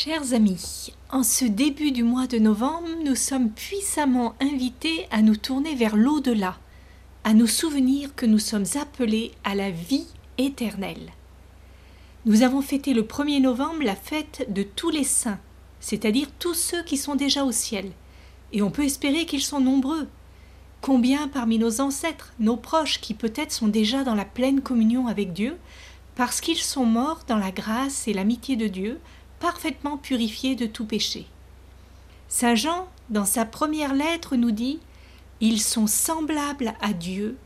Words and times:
Chers 0.00 0.32
amis, 0.32 0.92
en 1.10 1.24
ce 1.24 1.44
début 1.44 1.90
du 1.90 2.04
mois 2.04 2.28
de 2.28 2.38
novembre, 2.38 2.86
nous 3.04 3.16
sommes 3.16 3.50
puissamment 3.50 4.36
invités 4.38 5.08
à 5.10 5.22
nous 5.22 5.34
tourner 5.34 5.74
vers 5.74 5.96
l'au-delà, 5.96 6.56
à 7.24 7.34
nous 7.34 7.48
souvenir 7.48 8.14
que 8.14 8.24
nous 8.24 8.38
sommes 8.38 8.66
appelés 8.80 9.32
à 9.42 9.56
la 9.56 9.72
vie 9.72 10.06
éternelle. 10.38 11.10
Nous 12.26 12.44
avons 12.44 12.62
fêté 12.62 12.94
le 12.94 13.02
1er 13.02 13.40
novembre 13.40 13.82
la 13.82 13.96
fête 13.96 14.46
de 14.50 14.62
tous 14.62 14.90
les 14.90 15.02
saints, 15.02 15.40
c'est-à-dire 15.80 16.28
tous 16.38 16.54
ceux 16.54 16.84
qui 16.84 16.96
sont 16.96 17.16
déjà 17.16 17.42
au 17.42 17.50
ciel, 17.50 17.90
et 18.52 18.62
on 18.62 18.70
peut 18.70 18.84
espérer 18.84 19.26
qu'ils 19.26 19.42
sont 19.42 19.60
nombreux. 19.60 20.06
Combien 20.80 21.26
parmi 21.26 21.58
nos 21.58 21.80
ancêtres, 21.80 22.32
nos 22.38 22.56
proches 22.56 23.00
qui 23.00 23.14
peut-être 23.14 23.50
sont 23.50 23.66
déjà 23.66 24.04
dans 24.04 24.14
la 24.14 24.24
pleine 24.24 24.60
communion 24.60 25.08
avec 25.08 25.32
Dieu, 25.32 25.58
parce 26.14 26.40
qu'ils 26.40 26.58
sont 26.58 26.86
morts 26.86 27.22
dans 27.26 27.38
la 27.38 27.50
grâce 27.50 28.06
et 28.06 28.12
l'amitié 28.12 28.54
de 28.54 28.68
Dieu, 28.68 29.00
parfaitement 29.40 29.96
purifiés 29.96 30.54
de 30.54 30.66
tout 30.66 30.84
péché. 30.84 31.26
Saint 32.28 32.54
Jean, 32.54 32.88
dans 33.10 33.24
sa 33.24 33.44
première 33.44 33.94
lettre, 33.94 34.36
nous 34.36 34.50
dit 34.50 34.80
Ils 35.40 35.60
sont 35.60 35.86
semblables 35.86 36.74
à 36.80 36.92
Dieu 36.92 37.36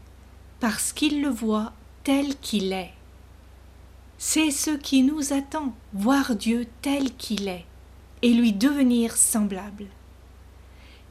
parce 0.60 0.92
qu'ils 0.92 1.22
le 1.22 1.28
voient 1.28 1.72
tel 2.04 2.36
qu'il 2.36 2.72
est. 2.72 2.92
C'est 4.18 4.50
ce 4.50 4.70
qui 4.70 5.02
nous 5.02 5.32
attend, 5.32 5.74
voir 5.92 6.36
Dieu 6.36 6.66
tel 6.80 7.14
qu'il 7.16 7.48
est, 7.48 7.64
et 8.22 8.32
lui 8.32 8.52
devenir 8.52 9.16
semblable. 9.16 9.86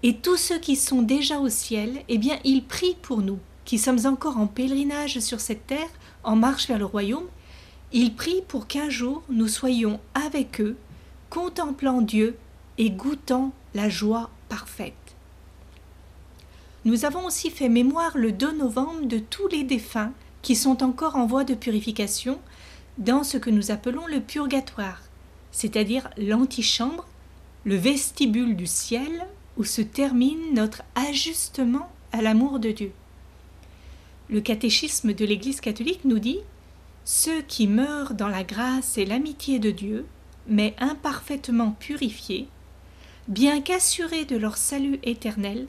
Et 0.03 0.17
tous 0.17 0.37
ceux 0.37 0.59
qui 0.59 0.75
sont 0.75 1.01
déjà 1.01 1.39
au 1.39 1.49
ciel, 1.49 2.03
eh 2.07 2.17
bien, 2.17 2.39
ils 2.43 2.63
prient 2.63 2.95
pour 3.01 3.21
nous, 3.21 3.39
qui 3.65 3.77
sommes 3.77 4.05
encore 4.05 4.37
en 4.37 4.47
pèlerinage 4.47 5.19
sur 5.19 5.39
cette 5.39 5.67
terre, 5.67 5.89
en 6.23 6.35
marche 6.35 6.67
vers 6.67 6.79
le 6.79 6.85
royaume, 6.85 7.27
ils 7.93 8.13
prient 8.15 8.43
pour 8.47 8.67
qu'un 8.67 8.89
jour 8.89 9.23
nous 9.29 9.47
soyons 9.47 9.99
avec 10.13 10.61
eux, 10.61 10.77
contemplant 11.29 12.01
Dieu 12.01 12.37
et 12.77 12.89
goûtant 12.89 13.51
la 13.73 13.89
joie 13.89 14.29
parfaite. 14.49 14.93
Nous 16.83 17.05
avons 17.05 17.25
aussi 17.25 17.49
fait 17.49 17.69
mémoire 17.69 18.17
le 18.17 18.31
2 18.31 18.57
novembre 18.57 19.05
de 19.05 19.19
tous 19.19 19.47
les 19.47 19.63
défunts 19.63 20.13
qui 20.41 20.55
sont 20.55 20.83
encore 20.83 21.15
en 21.15 21.27
voie 21.27 21.43
de 21.43 21.53
purification 21.53 22.39
dans 22.97 23.23
ce 23.23 23.37
que 23.37 23.49
nous 23.49 23.71
appelons 23.71 24.07
le 24.07 24.19
purgatoire, 24.19 25.01
c'est-à-dire 25.51 26.09
l'antichambre, 26.17 27.05
le 27.65 27.75
vestibule 27.75 28.55
du 28.55 28.67
ciel 28.67 29.27
où 29.57 29.63
se 29.63 29.81
termine 29.81 30.53
notre 30.53 30.81
ajustement 30.95 31.91
à 32.11 32.21
l'amour 32.21 32.59
de 32.59 32.71
Dieu. 32.71 32.91
Le 34.29 34.41
catéchisme 34.41 35.13
de 35.13 35.25
l'Église 35.25 35.61
catholique 35.61 36.05
nous 36.05 36.19
dit 36.19 36.39
ceux 37.03 37.41
qui 37.41 37.67
meurent 37.67 38.13
dans 38.13 38.27
la 38.27 38.43
grâce 38.43 38.97
et 38.97 39.05
l'amitié 39.05 39.59
de 39.59 39.71
Dieu, 39.71 40.05
mais 40.47 40.75
imparfaitement 40.79 41.71
purifiés, 41.71 42.47
bien 43.27 43.61
qu'assurés 43.61 44.25
de 44.25 44.37
leur 44.37 44.57
salut 44.57 44.99
éternel, 45.03 45.67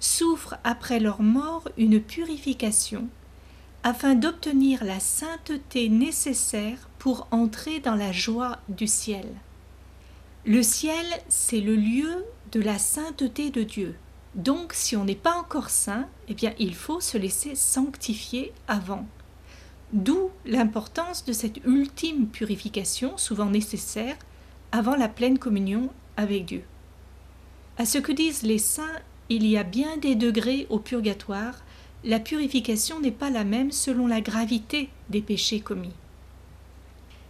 souffrent 0.00 0.56
après 0.64 1.00
leur 1.00 1.22
mort 1.22 1.68
une 1.76 2.00
purification, 2.00 3.08
afin 3.82 4.14
d'obtenir 4.14 4.84
la 4.84 5.00
sainteté 5.00 5.88
nécessaire 5.88 6.88
pour 6.98 7.28
entrer 7.30 7.80
dans 7.80 7.94
la 7.94 8.12
joie 8.12 8.58
du 8.68 8.86
ciel. 8.86 9.26
Le 10.44 10.62
ciel, 10.62 11.06
c'est 11.28 11.60
le 11.60 11.76
lieu 11.76 12.24
de 12.52 12.60
la 12.60 12.78
sainteté 12.78 13.50
de 13.50 13.62
Dieu. 13.62 13.94
Donc, 14.34 14.72
si 14.72 14.96
on 14.96 15.04
n'est 15.04 15.14
pas 15.14 15.34
encore 15.34 15.70
saint, 15.70 16.06
eh 16.28 16.34
bien, 16.34 16.52
il 16.58 16.74
faut 16.74 17.00
se 17.00 17.18
laisser 17.18 17.54
sanctifier 17.54 18.52
avant. 18.66 19.06
D'où 19.92 20.30
l'importance 20.44 21.24
de 21.24 21.32
cette 21.32 21.64
ultime 21.64 22.26
purification, 22.26 23.16
souvent 23.16 23.48
nécessaire, 23.50 24.16
avant 24.70 24.96
la 24.96 25.08
pleine 25.08 25.38
communion 25.38 25.88
avec 26.16 26.44
Dieu. 26.44 26.62
À 27.78 27.86
ce 27.86 27.98
que 27.98 28.12
disent 28.12 28.42
les 28.42 28.58
saints, 28.58 29.00
il 29.30 29.46
y 29.46 29.56
a 29.56 29.62
bien 29.62 29.96
des 29.96 30.14
degrés 30.14 30.66
au 30.68 30.78
purgatoire, 30.78 31.64
la 32.04 32.20
purification 32.20 33.00
n'est 33.00 33.10
pas 33.10 33.30
la 33.30 33.44
même 33.44 33.72
selon 33.72 34.06
la 34.06 34.20
gravité 34.20 34.90
des 35.08 35.22
péchés 35.22 35.60
commis. 35.60 35.94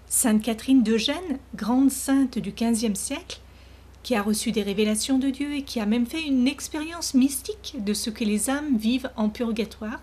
Sainte 0.09 0.43
Catherine 0.43 0.83
d'Eugène, 0.83 1.39
grande 1.55 1.91
sainte 1.91 2.39
du 2.39 2.53
XVe 2.53 2.95
siècle, 2.95 3.41
qui 4.03 4.15
a 4.15 4.23
reçu 4.23 4.53
des 4.53 4.63
révélations 4.63 5.19
de 5.19 5.29
Dieu 5.29 5.55
et 5.55 5.63
qui 5.63 5.81
a 5.81 5.87
même 5.87 6.07
fait 6.07 6.23
une 6.23 6.49
expérience 6.49 7.15
mystique 7.15 7.77
de 7.79 7.93
ce 7.93 8.11
que 8.11 8.25
les 8.25 8.49
âmes 8.49 8.77
vivent 8.77 9.11
en 9.17 9.29
purgatoire, 9.29 10.01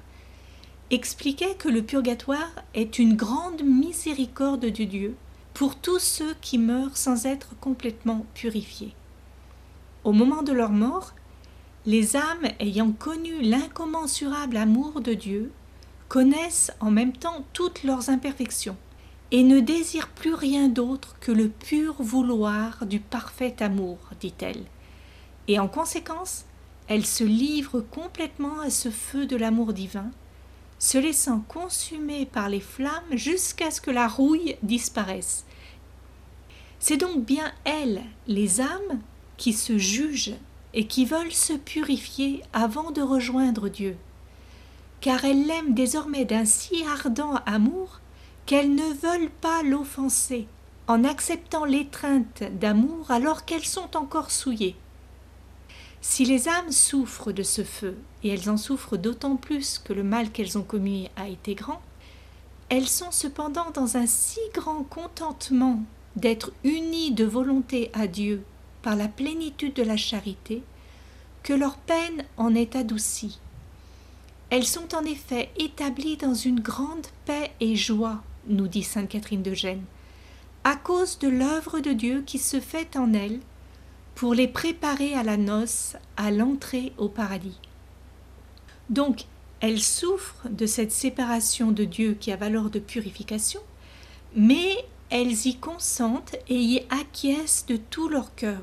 expliquait 0.92 1.56
que 1.56 1.70
le 1.70 1.82
purgatoire 1.82 2.52
est 2.74 3.00
une 3.00 3.16
grande 3.16 3.64
miséricorde 3.64 4.62
de 4.62 4.84
Dieu 4.84 5.16
pour 5.54 5.76
tous 5.76 6.00
ceux 6.00 6.34
qui 6.42 6.58
meurent 6.58 6.98
sans 6.98 7.26
être 7.26 7.58
complètement 7.60 8.26
purifiés. 8.34 8.94
Au 10.04 10.12
moment 10.12 10.44
de 10.44 10.52
leur 10.52 10.72
mort, 10.72 11.14
les 11.86 12.16
âmes 12.16 12.48
ayant 12.60 12.92
connu 12.92 13.42
l'incommensurable 13.42 14.58
amour 14.58 15.02
de 15.02 15.14
Dieu 15.14 15.52
connaissent 16.08 16.72
en 16.80 16.92
même 16.92 17.14
temps 17.14 17.46
toutes 17.54 17.84
leurs 17.84 18.10
imperfections 18.10 18.78
et 19.32 19.44
ne 19.44 19.60
désirent 19.60 20.10
plus 20.10 20.34
rien 20.34 20.68
d'autre 20.68 21.16
que 21.20 21.32
le 21.32 21.50
pur 21.50 21.96
vouloir 22.00 22.86
du 22.86 23.00
parfait 23.00 23.56
amour, 23.60 23.98
dit-elle. 24.20 24.64
Et 25.48 25.60
en 25.60 25.68
conséquence, 25.68 26.46
elles 26.88 27.06
se 27.06 27.24
livrent 27.24 27.82
complètement 27.82 28.60
à 28.60 28.70
ce 28.70 28.90
feu 28.90 29.26
de 29.26 29.36
l'amour 29.36 29.74
divin 29.74 30.12
se 30.80 30.98
laissant 30.98 31.40
consumer 31.48 32.26
par 32.26 32.50
les 32.50 32.60
flammes 32.60 33.04
jusqu'à 33.12 33.72
ce 33.72 33.82
que 33.82 33.92
la 33.92 34.08
rouille 34.08 34.58
disparaisse. 34.64 35.46
C'est 36.80 36.98
donc 36.98 37.26
bien 37.26 37.52
elles, 37.64 38.04
les 38.28 38.62
âmes, 38.62 39.02
qui 39.38 39.54
se 39.54 39.78
jugent 39.78 40.36
et 40.74 40.88
qui 40.88 41.06
veulent 41.06 41.32
se 41.32 41.54
purifier 41.54 42.44
avant 42.54 42.92
de 42.92 43.02
rejoindre 43.02 43.70
Dieu, 43.70 43.98
car 45.02 45.26
elles 45.26 45.48
l'aiment 45.48 45.74
désormais 45.74 46.26
d'un 46.26 46.46
si 46.46 46.84
ardent 46.84 47.42
amour 47.46 48.02
qu'elles 48.46 48.76
ne 48.76 48.94
veulent 48.94 49.32
pas 49.42 49.64
l'offenser 49.64 50.48
en 50.88 51.04
acceptant 51.04 51.66
l'étreinte 51.66 52.44
d'amour 52.60 53.10
alors 53.10 53.46
qu'elles 53.46 53.66
sont 53.66 53.98
encore 53.98 54.32
souillées. 54.32 54.76
Si 56.08 56.24
les 56.24 56.48
âmes 56.48 56.72
souffrent 56.72 57.32
de 57.32 57.42
ce 57.42 57.64
feu, 57.64 57.98
et 58.24 58.30
elles 58.30 58.52
en 58.52 58.58
souffrent 58.58 58.96
d'autant 58.96 59.38
plus 59.38 59.80
que 59.80 59.92
le 59.92 60.04
mal 60.04 60.32
qu'elles 60.32 60.56
ont 60.56 60.64
commis 60.64 61.10
a 61.16 61.28
été 61.28 61.56
grand, 61.56 61.82
elles 62.70 62.88
sont 62.88 63.12
cependant 63.12 63.72
dans 63.72 63.98
un 63.98 64.06
si 64.06 64.40
grand 64.54 64.84
contentement 64.84 65.82
d'être 66.16 66.54
unies 66.64 67.12
de 67.12 67.26
volonté 67.26 67.90
à 67.94 68.06
Dieu 68.06 68.44
par 68.84 68.96
la 68.96 69.08
plénitude 69.08 69.74
de 69.74 69.82
la 69.82 69.98
charité, 69.98 70.62
que 71.42 71.54
leur 71.54 71.76
peine 71.76 72.24
en 72.38 72.54
est 72.54 72.76
adoucie. 72.76 73.40
Elles 74.52 74.68
sont 74.68 74.94
en 74.94 75.04
effet 75.06 75.50
établies 75.58 76.18
dans 76.18 76.36
une 76.36 76.60
grande 76.60 77.08
paix 77.26 77.52
et 77.60 77.76
joie, 77.76 78.22
nous 78.48 78.68
dit 78.68 78.84
sainte 78.84 79.10
Catherine 79.10 79.44
de 79.44 79.56
Gênes, 79.56 79.86
à 80.64 80.76
cause 80.76 81.18
de 81.18 81.30
l'œuvre 81.30 81.80
de 81.80 81.94
Dieu 81.94 82.22
qui 82.24 82.38
se 82.38 82.60
fait 82.60 82.96
en 82.96 83.12
elles 83.12 83.40
pour 84.16 84.34
les 84.34 84.48
préparer 84.48 85.14
à 85.14 85.24
la 85.24 85.38
noce, 85.38 85.98
à 86.16 86.32
l'entrée 86.32 86.94
au 86.98 87.10
paradis. 87.10 87.60
Donc, 88.90 89.26
elles 89.60 89.82
souffrent 89.82 90.48
de 90.50 90.66
cette 90.66 90.92
séparation 90.92 91.72
de 91.72 91.84
Dieu 91.84 92.16
qui 92.20 92.32
a 92.32 92.38
valeur 92.38 92.70
de 92.70 92.80
purification, 92.80 93.62
mais 94.36 94.78
elles 95.10 95.48
y 95.48 95.56
consentent 95.56 96.36
et 96.48 96.60
y 96.60 96.82
acquiescent 96.90 97.66
de 97.68 97.78
tout 97.78 98.08
leur 98.08 98.34
cœur, 98.36 98.62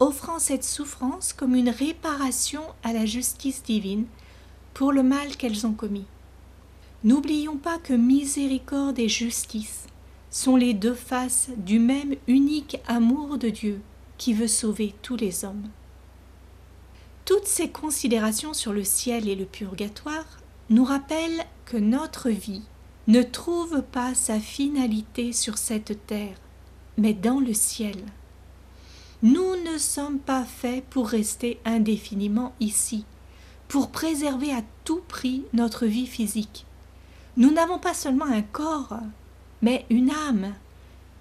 offrant 0.00 0.38
cette 0.38 0.64
souffrance 0.64 1.32
comme 1.32 1.54
une 1.54 1.70
réparation 1.70 2.62
à 2.82 2.92
la 2.92 3.06
justice 3.06 3.62
divine 3.62 4.06
pour 4.74 4.92
le 4.92 5.02
mal 5.02 5.36
qu'elles 5.36 5.66
ont 5.66 5.72
commis. 5.72 6.06
N'oublions 7.04 7.56
pas 7.56 7.78
que 7.78 7.94
miséricorde 7.94 8.98
et 8.98 9.08
justice 9.08 9.86
sont 10.30 10.56
les 10.56 10.74
deux 10.74 10.94
faces 10.94 11.48
du 11.56 11.78
même 11.78 12.14
unique 12.26 12.78
amour 12.86 13.38
de 13.38 13.48
Dieu 13.48 13.80
qui 14.20 14.34
veut 14.34 14.48
sauver 14.48 14.94
tous 15.00 15.16
les 15.16 15.46
hommes. 15.46 15.70
Toutes 17.24 17.46
ces 17.46 17.70
considérations 17.70 18.52
sur 18.52 18.74
le 18.74 18.84
ciel 18.84 19.30
et 19.30 19.34
le 19.34 19.46
purgatoire 19.46 20.26
nous 20.68 20.84
rappellent 20.84 21.46
que 21.64 21.78
notre 21.78 22.28
vie 22.28 22.64
ne 23.06 23.22
trouve 23.22 23.80
pas 23.80 24.14
sa 24.14 24.38
finalité 24.38 25.32
sur 25.32 25.56
cette 25.56 26.06
terre, 26.06 26.36
mais 26.98 27.14
dans 27.14 27.40
le 27.40 27.54
ciel. 27.54 27.96
Nous 29.22 29.56
ne 29.64 29.78
sommes 29.78 30.18
pas 30.18 30.44
faits 30.44 30.84
pour 30.90 31.08
rester 31.08 31.58
indéfiniment 31.64 32.52
ici, 32.60 33.06
pour 33.68 33.88
préserver 33.88 34.52
à 34.52 34.60
tout 34.84 35.00
prix 35.08 35.44
notre 35.54 35.86
vie 35.86 36.06
physique. 36.06 36.66
Nous 37.38 37.52
n'avons 37.52 37.78
pas 37.78 37.94
seulement 37.94 38.26
un 38.26 38.42
corps, 38.42 38.98
mais 39.62 39.86
une 39.88 40.10
âme, 40.10 40.52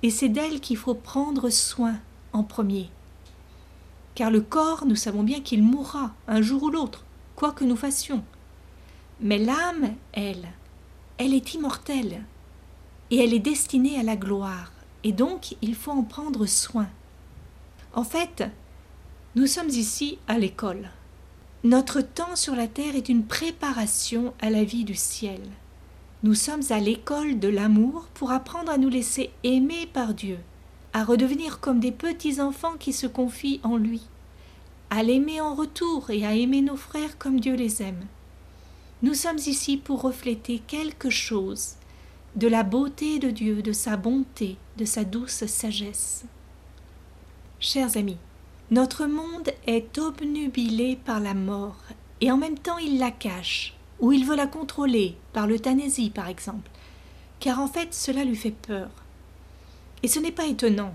et 0.04 0.10
c'est 0.10 0.28
d'elle 0.28 0.60
qu'il 0.60 0.76
faut 0.76 0.96
prendre 0.96 1.50
soin 1.50 1.96
en 2.34 2.44
premier. 2.44 2.90
Car 4.16 4.32
le 4.32 4.42
corps, 4.42 4.86
nous 4.86 4.96
savons 4.96 5.24
bien 5.24 5.42
qu'il 5.42 5.64
mourra 5.64 6.12
un 6.28 6.42
jour 6.42 6.64
ou 6.64 6.70
l'autre, 6.70 7.06
quoi 7.36 7.52
que 7.52 7.64
nous 7.64 7.76
fassions. 7.76 8.24
Mais 9.22 9.38
l'âme, 9.38 9.94
elle, 10.14 10.48
elle 11.18 11.34
est 11.34 11.54
immortelle, 11.54 12.24
et 13.12 13.24
elle 13.24 13.34
est 13.34 13.40
destinée 13.40 14.00
à 14.00 14.04
la 14.04 14.16
gloire, 14.16 14.72
et 15.04 15.12
donc 15.12 15.56
il 15.62 15.76
faut 15.76 15.92
en 15.92 16.04
prendre 16.04 16.46
soin. 16.46 16.88
En 17.94 18.04
fait, 18.04 18.44
nous 19.36 19.48
sommes 19.48 19.70
ici 19.70 20.18
à 20.28 20.38
l'école. 20.38 20.90
Notre 21.64 22.02
temps 22.02 22.36
sur 22.36 22.56
la 22.56 22.68
terre 22.68 22.96
est 22.96 23.10
une 23.10 23.26
préparation 23.26 24.34
à 24.42 24.50
la 24.50 24.64
vie 24.64 24.86
du 24.86 24.96
ciel. 24.96 25.42
Nous 26.24 26.34
sommes 26.34 26.64
à 26.70 26.80
l'école 26.80 27.40
de 27.40 27.48
l'amour 27.48 28.08
pour 28.14 28.32
apprendre 28.32 28.72
à 28.72 28.78
nous 28.78 28.90
laisser 28.90 29.32
aimer 29.44 29.88
par 29.92 30.14
Dieu, 30.14 30.40
à 30.94 31.04
redevenir 31.04 31.60
comme 31.60 31.80
des 31.80 31.92
petits 31.92 32.42
enfants 32.42 32.76
qui 32.80 32.94
se 32.94 33.08
confient 33.08 33.60
en 33.64 33.78
lui, 33.78 34.02
à 34.90 35.04
l'aimer 35.04 35.42
en 35.42 35.54
retour 35.54 36.10
et 36.10 36.26
à 36.26 36.34
aimer 36.34 36.62
nos 36.62 36.78
frères 36.78 37.18
comme 37.18 37.40
Dieu 37.40 37.56
les 37.56 37.82
aime. 37.82 38.06
Nous 39.02 39.14
sommes 39.14 39.38
ici 39.38 39.78
pour 39.78 40.02
refléter 40.02 40.62
quelque 40.68 41.10
chose 41.10 41.76
de 42.36 42.48
la 42.48 42.64
beauté 42.64 43.20
de 43.20 43.30
Dieu, 43.30 43.62
de 43.62 43.72
sa 43.72 43.98
bonté, 43.98 44.58
de 44.78 44.86
sa 44.86 45.04
douce 45.04 45.46
sagesse. 45.46 46.26
Chers 47.60 47.98
amis, 47.98 48.18
notre 48.72 49.06
monde 49.06 49.50
est 49.66 49.98
obnubilé 49.98 50.96
par 50.96 51.20
la 51.20 51.34
mort, 51.34 51.78
et 52.22 52.32
en 52.32 52.38
même 52.38 52.58
temps 52.58 52.78
il 52.78 53.00
la 53.00 53.12
cache, 53.12 53.74
ou 54.00 54.12
il 54.12 54.26
veut 54.26 54.36
la 54.36 54.48
contrôler, 54.48 55.16
par 55.34 55.48
l'euthanasie 55.48 56.10
par 56.10 56.28
exemple, 56.28 56.70
car 57.40 57.60
en 57.60 57.68
fait 57.68 57.94
cela 57.94 58.24
lui 58.24 58.36
fait 58.36 58.52
peur. 58.52 58.90
Et 60.04 60.08
ce 60.08 60.20
n'est 60.20 60.32
pas 60.32 60.48
étonnant. 60.48 60.94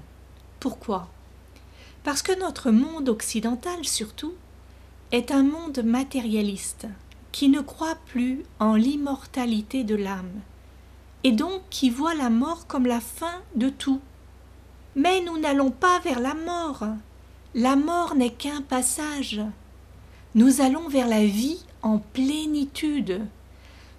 Pourquoi? 0.61 1.09
Parce 2.05 2.23
que 2.23 2.39
notre 2.39 2.71
monde 2.71 3.09
occidental 3.09 3.85
surtout 3.85 4.35
est 5.13 5.31
un 5.31 5.43
monde 5.43 5.83
matérialiste, 5.85 6.87
qui 7.33 7.49
ne 7.49 7.61
croit 7.61 7.97
plus 8.07 8.45
en 8.59 8.75
l'immortalité 8.75 9.85
de 9.85 9.95
l'âme, 9.95 10.41
et 11.23 11.33
donc 11.33 11.63
qui 11.71 11.91
voit 11.91 12.15
la 12.15 12.31
mort 12.31 12.67
comme 12.67 12.87
la 12.87 13.01
fin 13.01 13.43
de 13.57 13.69
tout. 13.69 14.01
Mais 14.97 15.21
nous 15.21 15.39
n'allons 15.39 15.71
pas 15.71 15.99
vers 16.01 16.21
la 16.21 16.35
mort, 16.35 16.85
la 17.55 17.77
mort 17.77 18.15
n'est 18.17 18.33
qu'un 18.33 18.63
passage. 18.63 19.41
Nous 20.35 20.61
allons 20.61 20.89
vers 20.89 21.07
la 21.07 21.25
vie 21.25 21.65
en 21.83 21.99
plénitude. 21.99 23.25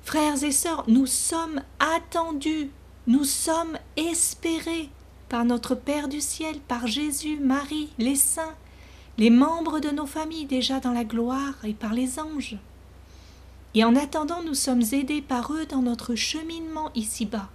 Frères 0.04 0.44
et 0.44 0.52
sœurs, 0.52 0.84
nous 0.88 1.06
sommes 1.06 1.62
attendus, 1.80 2.70
nous 3.08 3.24
sommes 3.24 3.78
espérés 3.96 4.90
par 5.30 5.46
notre 5.46 5.76
Père 5.76 6.08
du 6.08 6.22
ciel, 6.22 6.60
par 6.60 6.88
Jésus, 6.88 7.40
Marie, 7.40 7.90
les 7.98 8.16
saints, 8.16 8.56
les 9.18 9.30
membres 9.30 9.80
de 9.80 9.90
nos 9.90 10.06
familles 10.06 10.46
déjà 10.46 10.80
dans 10.80 10.92
la 10.92 11.04
gloire 11.04 11.56
et 11.64 11.74
par 11.74 11.94
les 11.94 12.20
anges. 12.20 12.58
Et 13.74 13.84
en 13.84 13.96
attendant, 13.96 14.42
nous 14.44 14.54
sommes 14.54 14.84
aidés 14.92 15.22
par 15.22 15.52
eux 15.54 15.66
dans 15.66 15.82
notre 15.82 16.16
cheminement 16.16 16.92
ici-bas, 16.96 17.50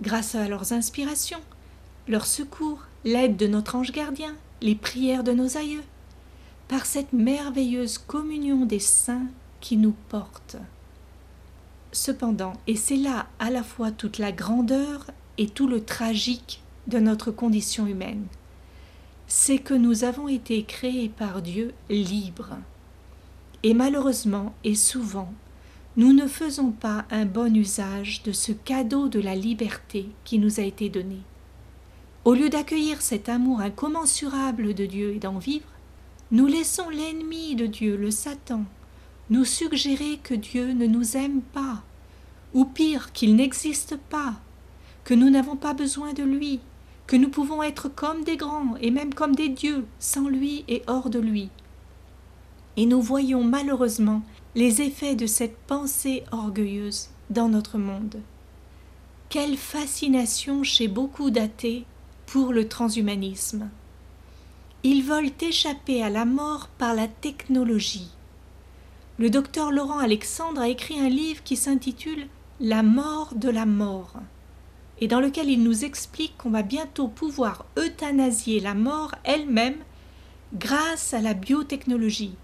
grâce 0.00 0.34
à 0.34 0.48
leurs 0.48 0.72
inspirations, 0.72 1.40
leur 2.08 2.26
secours, 2.26 2.82
l'aide 3.04 3.36
de 3.36 3.46
notre 3.46 3.76
ange 3.76 3.92
gardien, 3.92 4.34
les 4.60 4.74
prières 4.74 5.24
de 5.24 5.32
nos 5.32 5.56
aïeux, 5.56 5.82
par 6.68 6.86
cette 6.86 7.12
merveilleuse 7.12 7.98
communion 7.98 8.64
des 8.64 8.78
saints 8.78 9.26
qui 9.60 9.76
nous 9.76 9.94
porte. 10.08 10.56
Cependant, 11.90 12.54
et 12.66 12.76
c'est 12.76 12.96
là 12.96 13.26
à 13.38 13.50
la 13.50 13.62
fois 13.62 13.90
toute 13.90 14.18
la 14.18 14.32
grandeur 14.32 15.06
et 15.38 15.48
tout 15.48 15.66
le 15.66 15.84
tragique 15.84 16.61
de 16.86 16.98
notre 16.98 17.30
condition 17.30 17.86
humaine, 17.86 18.26
c'est 19.26 19.58
que 19.58 19.74
nous 19.74 20.04
avons 20.04 20.28
été 20.28 20.64
créés 20.64 21.08
par 21.08 21.42
Dieu 21.42 21.72
libres. 21.88 22.58
Et 23.62 23.74
malheureusement 23.74 24.54
et 24.64 24.74
souvent, 24.74 25.32
nous 25.96 26.12
ne 26.12 26.26
faisons 26.26 26.70
pas 26.70 27.04
un 27.10 27.26
bon 27.26 27.54
usage 27.54 28.22
de 28.22 28.32
ce 28.32 28.52
cadeau 28.52 29.08
de 29.08 29.20
la 29.20 29.34
liberté 29.34 30.08
qui 30.24 30.38
nous 30.38 30.58
a 30.58 30.62
été 30.62 30.88
donné. 30.88 31.18
Au 32.24 32.34
lieu 32.34 32.48
d'accueillir 32.48 33.02
cet 33.02 33.28
amour 33.28 33.60
incommensurable 33.60 34.74
de 34.74 34.86
Dieu 34.86 35.14
et 35.14 35.18
d'en 35.18 35.38
vivre, 35.38 35.66
nous 36.30 36.46
laissons 36.46 36.88
l'ennemi 36.88 37.56
de 37.56 37.66
Dieu, 37.66 37.96
le 37.96 38.10
Satan, 38.10 38.64
nous 39.28 39.44
suggérer 39.44 40.18
que 40.22 40.34
Dieu 40.34 40.72
ne 40.72 40.86
nous 40.86 41.16
aime 41.16 41.42
pas, 41.42 41.82
ou 42.54 42.64
pire 42.64 43.12
qu'il 43.12 43.36
n'existe 43.36 43.96
pas, 43.96 44.34
que 45.04 45.14
nous 45.14 45.30
n'avons 45.30 45.56
pas 45.56 45.74
besoin 45.74 46.12
de 46.12 46.22
lui, 46.22 46.60
que 47.12 47.18
nous 47.18 47.28
pouvons 47.28 47.62
être 47.62 47.90
comme 47.90 48.24
des 48.24 48.38
grands 48.38 48.74
et 48.80 48.90
même 48.90 49.12
comme 49.12 49.34
des 49.34 49.50
dieux, 49.50 49.84
sans 49.98 50.28
lui 50.28 50.64
et 50.66 50.82
hors 50.86 51.10
de 51.10 51.18
lui. 51.18 51.50
Et 52.78 52.86
nous 52.86 53.02
voyons 53.02 53.44
malheureusement 53.44 54.22
les 54.54 54.80
effets 54.80 55.14
de 55.14 55.26
cette 55.26 55.58
pensée 55.58 56.24
orgueilleuse 56.32 57.10
dans 57.28 57.50
notre 57.50 57.76
monde. 57.76 58.22
Quelle 59.28 59.58
fascination 59.58 60.64
chez 60.64 60.88
beaucoup 60.88 61.30
d'athées 61.30 61.84
pour 62.24 62.50
le 62.50 62.66
transhumanisme. 62.66 63.68
Ils 64.82 65.02
veulent 65.02 65.32
échapper 65.42 66.02
à 66.02 66.08
la 66.08 66.24
mort 66.24 66.68
par 66.78 66.94
la 66.94 67.08
technologie. 67.08 68.08
Le 69.18 69.28
docteur 69.28 69.70
Laurent 69.70 69.98
Alexandre 69.98 70.62
a 70.62 70.68
écrit 70.70 70.98
un 70.98 71.10
livre 71.10 71.42
qui 71.42 71.56
s'intitule 71.56 72.26
La 72.58 72.82
mort 72.82 73.34
de 73.34 73.50
la 73.50 73.66
mort, 73.66 74.14
et 75.02 75.08
dans 75.08 75.18
lequel 75.18 75.50
il 75.50 75.64
nous 75.64 75.84
explique 75.84 76.38
qu'on 76.38 76.50
va 76.50 76.62
bientôt 76.62 77.08
pouvoir 77.08 77.66
euthanasier 77.76 78.60
la 78.60 78.72
mort 78.72 79.16
elle-même 79.24 79.78
grâce 80.54 81.12
à 81.12 81.20
la 81.20 81.34
biotechnologie. 81.34 82.36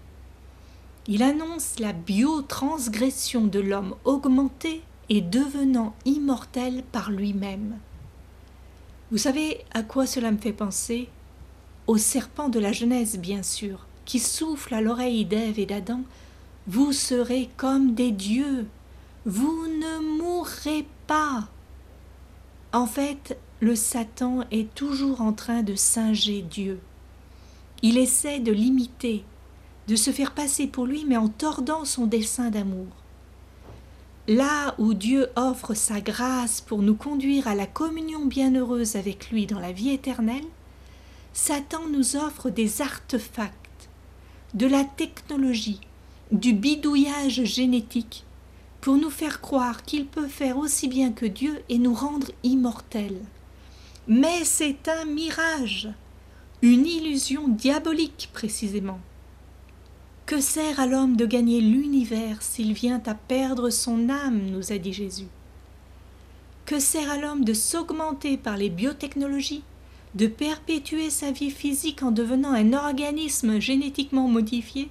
Il 1.07 1.23
annonce 1.23 1.79
la 1.79 1.93
biotransgression 1.93 3.47
de 3.47 3.61
l'homme 3.61 3.95
augmenté 4.03 4.81
et 5.07 5.21
devenant 5.21 5.95
immortel 6.03 6.83
par 6.91 7.11
lui-même. 7.11 7.77
Vous 9.09 9.17
savez 9.17 9.63
à 9.73 9.81
quoi 9.81 10.05
cela 10.05 10.29
me 10.29 10.37
fait 10.37 10.51
penser? 10.51 11.07
Au 11.87 11.95
serpent 11.95 12.49
de 12.49 12.59
la 12.59 12.73
Genèse, 12.73 13.19
bien 13.19 13.41
sûr, 13.41 13.85
qui 14.03 14.19
souffle 14.19 14.73
à 14.73 14.81
l'oreille 14.81 15.23
d'Ève 15.23 15.59
et 15.59 15.65
d'Adam 15.65 16.01
Vous 16.67 16.91
serez 16.91 17.49
comme 17.55 17.93
des 17.93 18.11
dieux, 18.11 18.67
vous 19.25 19.65
ne 19.65 20.17
mourrez 20.17 20.85
pas. 21.07 21.47
En 22.71 22.85
fait, 22.85 23.35
le 23.61 23.75
Satan 23.75 24.43
est 24.51 24.73
toujours 24.75 25.21
en 25.21 25.33
train 25.33 25.63
de 25.63 25.73
singer 25.73 26.43
Dieu. 26.43 26.79
Il 27.81 27.97
essaie 27.97 28.39
de 28.39 28.51
l'imiter, 28.51 29.23
de 29.87 29.95
se 29.95 30.11
faire 30.11 30.33
passer 30.33 30.67
pour 30.67 30.85
lui, 30.85 31.03
mais 31.05 31.17
en 31.17 31.29
tordant 31.29 31.83
son 31.83 32.05
dessein 32.05 32.51
d'amour. 32.51 32.87
Là 34.27 34.75
où 34.77 34.93
Dieu 34.93 35.29
offre 35.35 35.73
sa 35.73 35.99
grâce 35.99 36.61
pour 36.61 36.83
nous 36.83 36.93
conduire 36.93 37.47
à 37.47 37.55
la 37.55 37.65
communion 37.65 38.27
bienheureuse 38.27 38.95
avec 38.95 39.31
lui 39.31 39.47
dans 39.47 39.59
la 39.59 39.71
vie 39.71 39.89
éternelle, 39.89 40.45
Satan 41.33 41.87
nous 41.91 42.15
offre 42.15 42.51
des 42.51 42.83
artefacts, 42.83 43.89
de 44.53 44.67
la 44.67 44.83
technologie, 44.83 45.81
du 46.31 46.53
bidouillage 46.53 47.43
génétique, 47.45 48.25
pour 48.81 48.95
nous 48.95 49.09
faire 49.09 49.41
croire 49.41 49.83
qu'il 49.83 50.05
peut 50.05 50.27
faire 50.27 50.57
aussi 50.57 50.87
bien 50.87 51.11
que 51.11 51.25
Dieu 51.25 51.61
et 51.69 51.77
nous 51.77 51.93
rendre 51.93 52.27
immortels. 52.43 53.21
Mais 54.07 54.43
c'est 54.43 54.87
un 54.87 55.05
mirage, 55.05 55.89
une 56.61 56.85
illusion 56.85 57.47
diabolique 57.47 58.29
précisément. 58.33 58.99
Que 60.25 60.41
sert 60.41 60.79
à 60.79 60.85
l'homme 60.85 61.15
de 61.15 61.25
gagner 61.25 61.59
l'univers 61.59 62.41
s'il 62.41 62.73
vient 62.73 63.01
à 63.05 63.15
perdre 63.15 63.69
son 63.69 64.09
âme, 64.09 64.41
nous 64.51 64.71
a 64.71 64.77
dit 64.77 64.93
Jésus. 64.93 65.27
Que 66.65 66.79
sert 66.79 67.09
à 67.09 67.17
l'homme 67.17 67.43
de 67.43 67.53
s'augmenter 67.53 68.37
par 68.37 68.55
les 68.55 68.69
biotechnologies, 68.69 69.63
de 70.15 70.27
perpétuer 70.27 71.09
sa 71.09 71.31
vie 71.31 71.51
physique 71.51 72.03
en 72.03 72.11
devenant 72.11 72.51
un 72.51 72.73
organisme 72.73 73.59
génétiquement 73.59 74.27
modifié, 74.27 74.89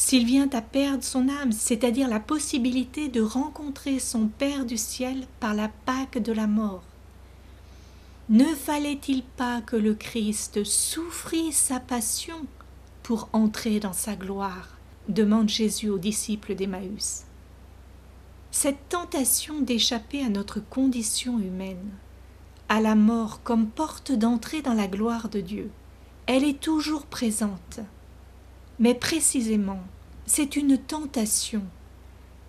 s'il 0.00 0.24
vient 0.24 0.48
à 0.54 0.62
perdre 0.62 1.04
son 1.04 1.28
âme, 1.28 1.52
c'est-à-dire 1.52 2.08
la 2.08 2.20
possibilité 2.20 3.08
de 3.08 3.20
rencontrer 3.20 3.98
son 3.98 4.28
Père 4.28 4.64
du 4.64 4.78
ciel 4.78 5.26
par 5.40 5.52
la 5.52 5.68
Pâque 5.68 6.16
de 6.16 6.32
la 6.32 6.46
mort. 6.46 6.84
Ne 8.30 8.46
fallait-il 8.46 9.22
pas 9.22 9.60
que 9.60 9.76
le 9.76 9.94
Christ 9.94 10.64
souffrit 10.64 11.52
sa 11.52 11.80
passion 11.80 12.46
pour 13.02 13.28
entrer 13.34 13.78
dans 13.78 13.92
sa 13.92 14.16
gloire 14.16 14.78
demande 15.10 15.50
Jésus 15.50 15.90
aux 15.90 15.98
disciples 15.98 16.54
d'Emmaüs. 16.54 17.24
Cette 18.50 18.88
tentation 18.88 19.60
d'échapper 19.60 20.24
à 20.24 20.30
notre 20.30 20.60
condition 20.60 21.38
humaine, 21.38 21.90
à 22.70 22.80
la 22.80 22.94
mort 22.94 23.42
comme 23.42 23.66
porte 23.66 24.12
d'entrée 24.12 24.62
dans 24.62 24.72
la 24.72 24.86
gloire 24.86 25.28
de 25.28 25.42
Dieu, 25.42 25.70
elle 26.24 26.44
est 26.44 26.58
toujours 26.58 27.04
présente. 27.04 27.80
Mais 28.80 28.94
précisément, 28.94 29.80
c'est 30.26 30.56
une 30.56 30.78
tentation, 30.78 31.62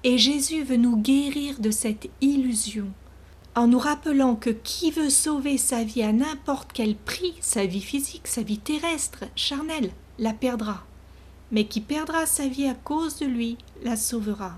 et 0.04 0.18
Jésus 0.18 0.64
veut 0.64 0.78
nous 0.78 0.98
guérir 0.98 1.60
de 1.60 1.70
cette 1.70 2.10
illusion 2.22 2.88
en 3.54 3.68
nous 3.68 3.80
rappelant 3.80 4.36
que 4.36 4.50
qui 4.50 4.92
veut 4.92 5.10
sauver 5.10 5.58
sa 5.58 5.84
vie 5.84 6.04
à 6.04 6.14
n'importe 6.14 6.72
quel 6.74 6.96
prix, 6.96 7.34
sa 7.42 7.66
vie 7.66 7.82
physique, 7.82 8.28
sa 8.28 8.44
vie 8.44 8.60
terrestre, 8.60 9.26
charnelle, 9.36 9.92
la 10.20 10.34
perdra, 10.34 10.86
mais 11.52 11.66
qui 11.66 11.82
perdra 11.82 12.26
sa 12.26 12.48
vie 12.48 12.68
à 12.68 12.76
cause 12.76 13.18
de 13.20 13.26
lui 13.26 13.58
la 13.84 13.98
sauvera. 13.98 14.58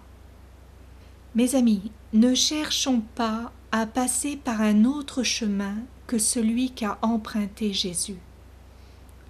Mes 1.33 1.55
amis, 1.55 1.91
ne 2.13 2.35
cherchons 2.35 3.01
pas 3.15 3.51
à 3.71 3.87
passer 3.87 4.35
par 4.35 4.61
un 4.61 4.85
autre 4.85 5.23
chemin 5.23 5.77
que 6.05 6.19
celui 6.19 6.69
qu'a 6.69 6.99
emprunté 7.01 7.73
Jésus. 7.73 8.19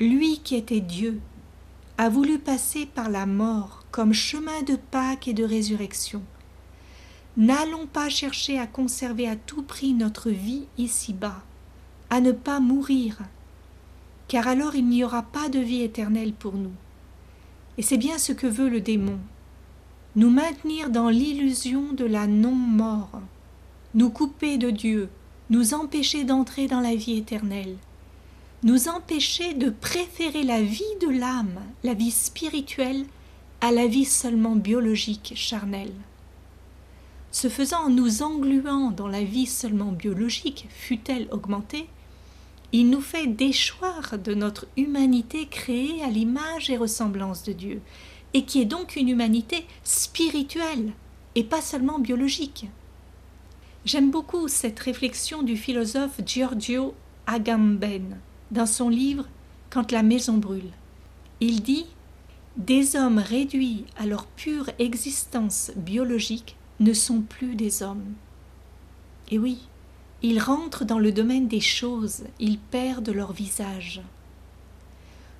lui 0.01 0.39
qui 0.39 0.55
était 0.55 0.81
Dieu, 0.81 1.21
a 1.97 2.09
voulu 2.09 2.39
passer 2.39 2.87
par 2.87 3.09
la 3.09 3.25
mort 3.25 3.85
comme 3.91 4.13
chemin 4.13 4.63
de 4.63 4.75
Pâques 4.75 5.27
et 5.27 5.33
de 5.33 5.43
résurrection. 5.43 6.23
N'allons 7.37 7.85
pas 7.85 8.09
chercher 8.09 8.59
à 8.59 8.67
conserver 8.67 9.27
à 9.27 9.35
tout 9.35 9.61
prix 9.61 9.93
notre 9.93 10.29
vie 10.29 10.65
ici-bas, 10.77 11.43
à 12.09 12.19
ne 12.19 12.31
pas 12.31 12.59
mourir, 12.59 13.19
car 14.27 14.47
alors 14.47 14.75
il 14.75 14.87
n'y 14.87 15.03
aura 15.03 15.21
pas 15.21 15.49
de 15.49 15.59
vie 15.59 15.81
éternelle 15.81 16.33
pour 16.33 16.53
nous. 16.53 16.73
Et 17.77 17.83
c'est 17.83 17.97
bien 17.97 18.17
ce 18.17 18.33
que 18.33 18.47
veut 18.47 18.69
le 18.69 18.81
démon, 18.81 19.19
nous 20.15 20.29
maintenir 20.29 20.89
dans 20.89 21.09
l'illusion 21.09 21.93
de 21.93 22.05
la 22.05 22.27
non-mort, 22.27 23.21
nous 23.93 24.09
couper 24.09 24.57
de 24.57 24.69
Dieu, 24.69 25.09
nous 25.49 25.73
empêcher 25.73 26.23
d'entrer 26.23 26.67
dans 26.67 26.81
la 26.81 26.95
vie 26.95 27.17
éternelle, 27.17 27.77
nous 28.63 28.87
empêcher 28.87 29.53
de 29.53 29.69
préférer 29.69 30.43
la 30.43 30.61
vie 30.61 30.83
de 31.01 31.09
l'âme, 31.09 31.59
la 31.83 31.93
vie 31.93 32.11
spirituelle, 32.11 33.05
à 33.59 33.71
la 33.71 33.87
vie 33.87 34.05
seulement 34.05 34.55
biologique, 34.55 35.33
charnelle. 35.35 35.93
Ce 37.31 37.49
faisant, 37.49 37.89
nous 37.89 38.23
engluant 38.23 38.91
dans 38.91 39.07
la 39.07 39.23
vie 39.23 39.47
seulement 39.47 39.91
biologique, 39.91 40.67
fût-elle 40.69 41.27
augmentée, 41.31 41.87
il 42.71 42.89
nous 42.89 43.01
fait 43.01 43.27
déchoir 43.27 44.17
de 44.17 44.33
notre 44.33 44.65
humanité 44.77 45.47
créée 45.47 46.01
à 46.01 46.09
l'image 46.09 46.69
et 46.69 46.77
ressemblance 46.77 47.43
de 47.43 47.51
Dieu, 47.51 47.81
et 48.33 48.45
qui 48.45 48.61
est 48.61 48.65
donc 48.65 48.95
une 48.95 49.09
humanité 49.09 49.65
spirituelle 49.83 50.93
et 51.35 51.43
pas 51.43 51.61
seulement 51.61 51.99
biologique. 51.99 52.67
J'aime 53.83 54.09
beaucoup 54.09 54.47
cette 54.47 54.79
réflexion 54.79 55.43
du 55.43 55.57
philosophe 55.57 56.21
Giorgio 56.25 56.93
Agamben 57.27 58.17
dans 58.51 58.65
son 58.65 58.89
livre 58.89 59.25
Quand 59.69 59.91
la 59.91 60.03
maison 60.03 60.37
brûle. 60.37 60.71
Il 61.39 61.61
dit 61.63 61.85
Des 62.57 62.95
hommes 62.95 63.19
réduits 63.19 63.85
à 63.97 64.05
leur 64.05 64.25
pure 64.25 64.69
existence 64.79 65.71
biologique 65.75 66.55
ne 66.79 66.93
sont 66.93 67.21
plus 67.21 67.55
des 67.55 67.83
hommes. 67.83 68.13
Et 69.31 69.39
oui, 69.39 69.67
ils 70.21 70.39
rentrent 70.39 70.85
dans 70.85 70.99
le 70.99 71.11
domaine 71.11 71.47
des 71.47 71.59
choses, 71.59 72.23
ils 72.39 72.59
perdent 72.59 73.09
leur 73.09 73.33
visage. 73.33 74.01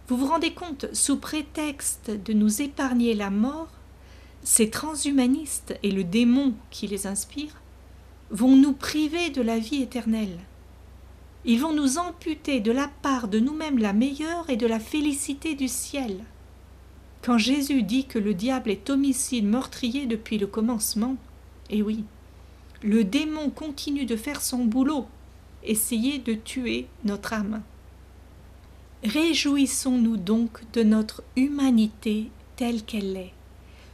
Vous 0.07 0.17
vous 0.17 0.27
rendez 0.27 0.53
compte, 0.53 0.87
sous 0.93 1.17
prétexte 1.17 2.11
de 2.11 2.33
nous 2.33 2.61
épargner 2.61 3.13
la 3.13 3.29
mort, 3.29 3.69
ces 4.43 4.69
transhumanistes 4.69 5.77
et 5.83 5.91
le 5.91 6.03
démon 6.03 6.53
qui 6.69 6.87
les 6.87 7.07
inspire 7.07 7.61
vont 8.29 8.55
nous 8.57 8.73
priver 8.73 9.29
de 9.29 9.41
la 9.41 9.57
vie 9.59 9.81
éternelle. 9.81 10.37
Ils 11.45 11.59
vont 11.59 11.73
nous 11.73 11.97
amputer 11.97 12.61
de 12.61 12.71
la 12.71 12.87
part 13.01 13.27
de 13.27 13.39
nous-mêmes 13.39 13.77
la 13.77 13.91
meilleure 13.91 14.49
et 14.49 14.55
de 14.55 14.65
la 14.65 14.79
félicité 14.79 15.55
du 15.55 15.67
ciel. 15.67 16.23
Quand 17.21 17.37
Jésus 17.37 17.83
dit 17.83 18.05
que 18.05 18.19
le 18.19 18.33
diable 18.33 18.71
est 18.71 18.89
homicide 18.89 19.45
meurtrier 19.45 20.05
depuis 20.05 20.37
le 20.37 20.47
commencement, 20.47 21.17
eh 21.69 21.81
oui, 21.81 22.05
le 22.81 23.03
démon 23.03 23.49
continue 23.49 24.05
de 24.05 24.15
faire 24.15 24.41
son 24.41 24.63
boulot, 24.63 25.05
essayer 25.63 26.17
de 26.17 26.33
tuer 26.33 26.87
notre 27.03 27.33
âme. 27.33 27.61
Réjouissons-nous 29.03 30.15
donc 30.15 30.61
de 30.71 30.83
notre 30.83 31.23
humanité 31.35 32.29
telle 32.55 32.83
qu'elle 32.83 33.17
est, 33.17 33.33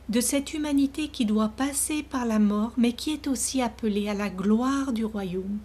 de 0.09 0.21
cette 0.21 0.53
humanité 0.53 1.07
qui 1.07 1.25
doit 1.25 1.49
passer 1.49 2.03
par 2.03 2.25
la 2.25 2.37
mort, 2.37 2.73
mais 2.77 2.93
qui 2.93 3.11
est 3.11 3.27
aussi 3.27 3.59
appelée 3.63 4.07
à 4.07 4.13
la 4.13 4.29
gloire 4.29 4.93
du 4.93 5.03
royaume 5.03 5.57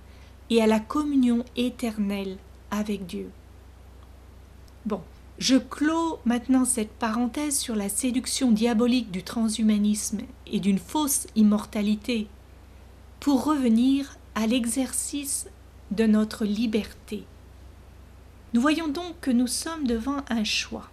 et 0.51 0.63
à 0.63 0.67
la 0.67 0.81
communion 0.81 1.45
éternelle 1.57 2.37
avec 2.71 3.07
Dieu. 3.07 3.31
Bon, 4.87 5.01
je 5.39 5.57
clos 5.57 6.19
maintenant 6.25 6.65
cette 6.65 6.93
parenthèse 6.93 7.59
sur 7.59 7.75
la 7.75 7.89
séduction 7.89 8.51
diabolique 8.51 9.11
du 9.11 9.23
transhumanisme 9.23 10.21
et 10.47 10.61
d'une 10.61 10.79
fausse 10.79 11.27
immortalité 11.35 12.27
pour 13.21 13.45
revenir 13.45 14.19
à 14.35 14.47
l'exercice 14.47 15.49
de 15.91 16.05
notre 16.07 16.45
liberté. 16.45 17.25
Nous 18.53 18.61
voyons 18.61 18.89
donc 18.89 19.19
que 19.21 19.31
nous 19.31 19.47
sommes 19.47 19.87
devant 19.87 20.19
un 20.29 20.45
choix. 20.45 20.91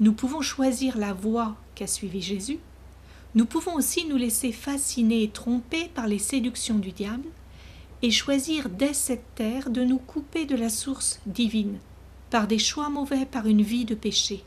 Nous 0.00 0.12
pouvons 0.12 0.40
choisir 0.40 0.98
la 0.98 1.12
voie 1.12 1.56
qu'a 1.74 1.86
suivi 1.86 2.20
Jésus, 2.20 2.58
nous 3.34 3.46
pouvons 3.46 3.74
aussi 3.74 4.06
nous 4.06 4.16
laisser 4.16 4.52
fasciner 4.52 5.24
et 5.24 5.28
tromper 5.28 5.90
par 5.92 6.06
les 6.06 6.20
séductions 6.20 6.78
du 6.78 6.92
diable, 6.92 7.28
et 8.04 8.10
choisir 8.10 8.68
dès 8.68 8.92
cette 8.92 9.34
terre 9.34 9.70
de 9.70 9.82
nous 9.82 9.96
couper 9.96 10.44
de 10.44 10.54
la 10.54 10.68
source 10.68 11.20
divine, 11.24 11.78
par 12.28 12.46
des 12.46 12.58
choix 12.58 12.90
mauvais, 12.90 13.24
par 13.24 13.46
une 13.46 13.62
vie 13.62 13.86
de 13.86 13.94
péché. 13.94 14.44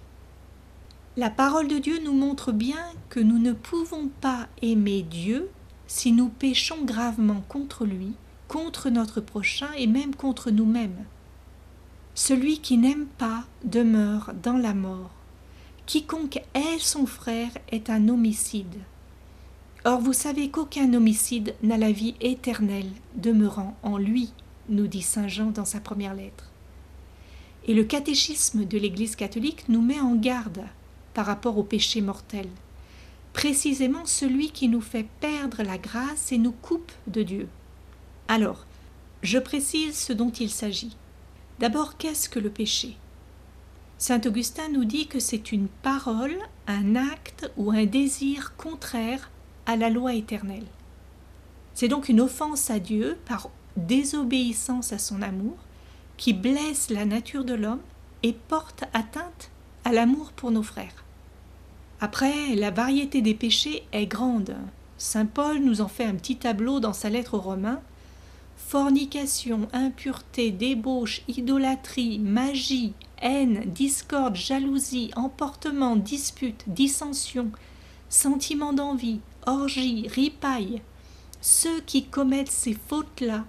La 1.16 1.32
parole 1.32 1.68
de 1.68 1.80
Dieu 1.80 2.00
nous 2.06 2.14
montre 2.14 2.52
bien 2.52 2.86
que 3.10 3.20
nous 3.20 3.40
ne 3.40 3.54
pouvons 3.54 4.10
pas 4.22 4.48
aimer 4.62 5.02
Dieu 5.02 5.50
si 5.88 6.12
nous 6.12 6.30
péchons 6.30 6.84
gravement 6.84 7.44
contre 7.50 7.84
lui, 7.84 8.14
contre 8.48 8.92
notre 8.92 9.22
prochain 9.22 9.72
et 9.76 9.88
même 9.88 10.14
contre 10.14 10.52
nous-mêmes. 10.52 11.06
Celui 12.14 12.60
qui 12.60 12.78
n'aime 12.78 13.08
pas 13.18 13.44
demeure 13.64 14.34
dans 14.44 14.58
la 14.58 14.76
mort. 14.76 15.10
Quiconque 15.88 16.44
hait 16.54 16.78
son 16.78 17.08
frère 17.08 17.50
est 17.72 17.90
un 17.90 18.08
homicide. 18.08 18.78
Or 19.88 20.02
vous 20.02 20.12
savez 20.12 20.50
qu'aucun 20.50 20.94
homicide 20.94 21.56
n'a 21.64 21.78
la 21.78 21.94
vie 21.94 22.16
éternelle 22.20 22.92
demeurant 23.16 23.78
en 23.84 23.98
lui, 23.98 24.34
nous 24.68 24.86
dit 24.86 25.02
Saint 25.02 25.30
Jean 25.30 25.46
dans 25.46 25.64
sa 25.64 25.80
première 25.80 26.14
lettre. 26.14 26.52
Et 27.68 27.74
le 27.74 27.86
catéchisme 27.86 28.66
de 28.66 28.78
l'Église 28.78 29.16
catholique 29.16 29.64
nous 29.70 29.82
met 29.82 30.02
en 30.02 30.16
garde 30.16 30.66
par 31.14 31.26
rapport 31.26 31.58
au 31.58 31.64
péché 31.64 32.02
mortel 32.02 32.50
précisément 33.32 34.06
celui 34.06 34.52
qui 34.52 34.68
nous 34.68 34.82
fait 34.82 35.08
perdre 35.22 35.64
la 35.64 35.78
grâce 35.78 36.34
et 36.34 36.38
nous 36.38 36.52
coupe 36.52 36.92
de 37.08 37.24
Dieu. 37.24 37.48
Alors, 38.28 38.66
je 39.22 39.40
précise 39.40 39.98
ce 39.98 40.12
dont 40.12 40.32
il 40.32 40.50
s'agit. 40.50 40.98
D'abord, 41.60 41.96
qu'est-ce 41.96 42.28
que 42.28 42.40
le 42.40 42.50
péché? 42.50 42.98
Saint 43.98 44.20
Augustin 44.26 44.68
nous 44.74 44.84
dit 44.84 45.08
que 45.08 45.22
c'est 45.22 45.54
une 45.54 45.70
parole, 45.70 46.36
un 46.68 46.98
acte 46.98 47.50
ou 47.56 47.72
un 47.72 47.86
désir 47.86 48.54
contraire 48.58 49.30
à 49.68 49.76
la 49.76 49.92
loi 49.92 50.16
éternelle. 50.16 50.66
C'est 51.76 51.90
donc 51.90 52.10
une 52.10 52.22
offense 52.22 52.72
à 52.72 52.80
Dieu 52.80 53.20
par 53.26 53.50
désobéissance 53.76 54.94
à 54.94 54.98
son 54.98 55.22
amour 55.22 55.58
qui 56.16 56.34
blesse 56.34 56.90
la 56.90 57.06
nature 57.06 57.46
de 57.46 57.54
l'homme 57.54 57.82
et 58.24 58.34
porte 58.34 58.86
atteinte 58.94 59.52
à 59.86 59.92
l'amour 59.92 60.32
pour 60.32 60.50
nos 60.50 60.64
frères. 60.64 61.04
Après, 62.00 62.56
la 62.56 62.72
variété 62.72 63.22
des 63.22 63.36
péchés 63.36 63.84
est 63.92 64.08
grande. 64.08 64.56
Saint 64.98 65.26
Paul 65.26 65.60
nous 65.60 65.82
en 65.82 65.88
fait 65.88 66.06
un 66.06 66.16
petit 66.16 66.38
tableau 66.38 66.80
dans 66.80 66.94
sa 66.94 67.10
lettre 67.10 67.36
aux 67.36 67.42
Romains. 67.42 67.82
Fornication, 68.58 69.68
impureté, 69.74 70.52
débauche, 70.52 71.22
idolâtrie, 71.28 72.20
magie, 72.20 72.94
haine, 73.22 73.64
discorde, 73.68 74.36
jalousie, 74.36 75.12
emportement, 75.16 75.96
dispute, 75.96 76.64
dissension, 76.68 77.52
sentiment 78.10 78.74
d'envie, 78.74 79.20
orgie, 79.48 80.08
ripaille. 80.08 80.82
Ceux 81.42 81.82
qui 81.82 82.06
commettent 82.06 82.52
ces 82.52 82.74
fautes-là 82.74 83.46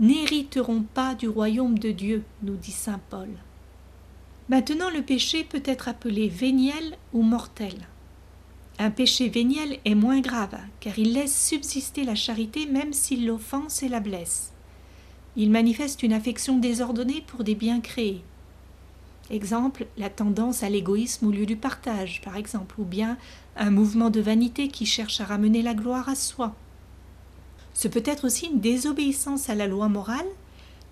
n'hériteront 0.00 0.82
pas 0.82 1.14
du 1.14 1.28
royaume 1.28 1.78
de 1.78 1.90
Dieu, 1.90 2.24
nous 2.42 2.56
dit 2.56 2.72
saint 2.72 3.00
Paul. 3.10 3.28
Maintenant, 4.48 4.90
le 4.90 5.02
péché 5.02 5.44
peut 5.44 5.62
être 5.64 5.88
appelé 5.88 6.28
véniel 6.28 6.96
ou 7.12 7.22
mortel. 7.22 7.74
Un 8.78 8.90
péché 8.90 9.28
véniel 9.28 9.78
est 9.84 9.94
moins 9.94 10.20
grave, 10.20 10.56
car 10.80 10.98
il 10.98 11.14
laisse 11.14 11.48
subsister 11.48 12.04
la 12.04 12.14
charité 12.14 12.66
même 12.66 12.92
s'il 12.92 13.26
l'offense 13.26 13.82
et 13.82 13.88
la 13.88 14.00
blesse. 14.00 14.52
Il 15.34 15.50
manifeste 15.50 16.02
une 16.02 16.12
affection 16.12 16.58
désordonnée 16.58 17.22
pour 17.26 17.42
des 17.42 17.54
biens 17.54 17.80
créés. 17.80 18.22
Exemple, 19.30 19.86
la 19.96 20.10
tendance 20.10 20.62
à 20.62 20.68
l'égoïsme 20.68 21.26
au 21.26 21.30
lieu 21.30 21.46
du 21.46 21.56
partage, 21.56 22.20
par 22.22 22.36
exemple, 22.36 22.76
ou 22.78 22.84
bien 22.84 23.18
un 23.56 23.70
mouvement 23.70 24.10
de 24.10 24.20
vanité 24.20 24.68
qui 24.68 24.86
cherche 24.86 25.20
à 25.20 25.24
ramener 25.24 25.62
la 25.62 25.74
gloire 25.74 26.08
à 26.08 26.14
soi. 26.14 26.54
Ce 27.74 27.88
peut 27.88 28.02
être 28.04 28.24
aussi 28.24 28.46
une 28.46 28.60
désobéissance 28.60 29.50
à 29.50 29.54
la 29.54 29.66
loi 29.66 29.88
morale 29.88 30.26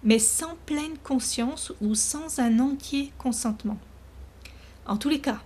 mais 0.05 0.19
sans 0.19 0.55
pleine 0.67 0.99
conscience 1.03 1.73
ou 1.81 1.95
sans 1.95 2.38
un 2.38 2.61
entier 2.61 3.11
consentement. 3.19 3.79
En 4.87 4.99
tous 4.99 5.09
les 5.09 5.21
cas, 5.21 5.41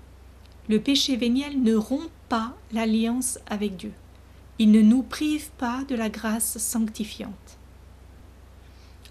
le 0.68 0.80
péché 0.80 1.16
véniel 1.16 1.62
ne 1.62 1.76
rompt 1.76 2.11
pas 2.28 2.54
l'alliance 2.73 3.38
avec 3.47 3.76
Dieu. 3.76 3.92
Il 4.59 4.73
ne 4.73 4.83
nous 4.83 5.02
prive 5.02 5.50
pas 5.52 5.85
de 5.88 5.95
la 5.95 6.11
grâce 6.11 6.59
sanctifiante. 6.59 7.33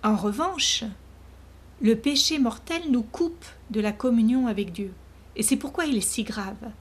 En 0.03 0.17
revanche, 0.17 0.83
le 1.79 1.95
péché 1.95 2.39
mortel 2.39 2.81
nous 2.89 3.03
coupe 3.03 3.45
de 3.69 3.79
la 3.79 3.91
communion 3.91 4.47
avec 4.47 4.71
Dieu. 4.71 4.91
Et 5.35 5.43
c'est 5.43 5.57
pourquoi 5.57 5.85
il 5.85 5.97
est 5.97 6.01
si 6.01 6.23
grave. 6.23 6.71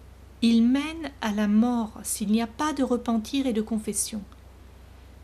Il 0.41 0.63
mène 0.63 1.11
à 1.21 1.33
la 1.33 1.49
mort 1.49 1.93
s'il 2.03 2.31
n'y 2.33 2.41
a 2.41 2.47
pas 2.47 2.73
de 2.73 2.83
repentir 2.83 3.47
et 3.47 3.53
de 3.53 3.61
confession. 3.61 4.23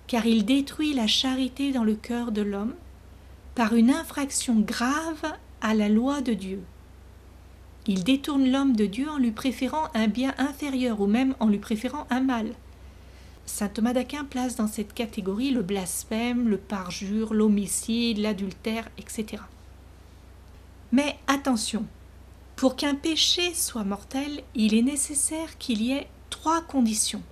Car 0.08 0.26
il 0.26 0.44
détruit 0.44 0.92
la 0.92 1.06
charité 1.06 1.72
dans 1.72 1.84
le 1.84 1.94
cœur 1.94 2.32
de 2.32 2.42
l'homme 2.42 2.74
par 3.54 3.74
une 3.74 3.90
infraction 3.90 4.60
grave 4.60 5.24
à 5.62 5.72
la 5.72 5.88
loi 5.88 6.20
de 6.20 6.34
Dieu. 6.34 6.62
Il 7.86 8.04
détourne 8.04 8.50
l'homme 8.50 8.76
de 8.76 8.84
Dieu 8.84 9.08
en 9.08 9.16
lui 9.16 9.32
préférant 9.32 9.88
un 9.94 10.06
bien 10.06 10.34
inférieur 10.36 11.00
ou 11.00 11.06
même 11.06 11.34
en 11.40 11.48
lui 11.48 11.58
préférant 11.58 12.06
un 12.10 12.20
mal. 12.20 12.52
Saint 13.46 13.68
Thomas 13.68 13.94
d'Aquin 13.94 14.24
place 14.24 14.56
dans 14.56 14.68
cette 14.68 14.92
catégorie 14.92 15.50
le 15.50 15.62
blasphème, 15.62 16.48
le 16.48 16.58
parjure, 16.58 17.32
l'homicide, 17.32 18.18
l'adultère, 18.18 18.88
etc. 18.98 19.42
Mais 20.92 21.16
attention, 21.26 21.86
pour 22.54 22.76
qu'un 22.76 22.94
péché 22.94 23.54
soit 23.54 23.82
mortel, 23.82 24.42
il 24.54 24.74
est 24.74 24.82
nécessaire 24.82 25.56
qu'il 25.56 25.80
y 25.80 25.92
ait 25.92 26.06
trois 26.28 26.60
conditions. 26.60 27.22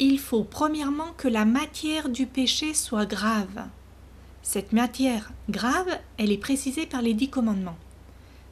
Il 0.00 0.18
faut 0.18 0.42
premièrement 0.42 1.12
que 1.16 1.28
la 1.28 1.44
matière 1.44 2.08
du 2.08 2.26
péché 2.26 2.74
soit 2.74 3.06
grave. 3.06 3.66
Cette 4.42 4.72
matière 4.72 5.32
grave, 5.48 5.88
elle 6.18 6.32
est 6.32 6.38
précisée 6.38 6.86
par 6.86 7.02
les 7.02 7.14
dix 7.14 7.30
commandements. 7.30 7.78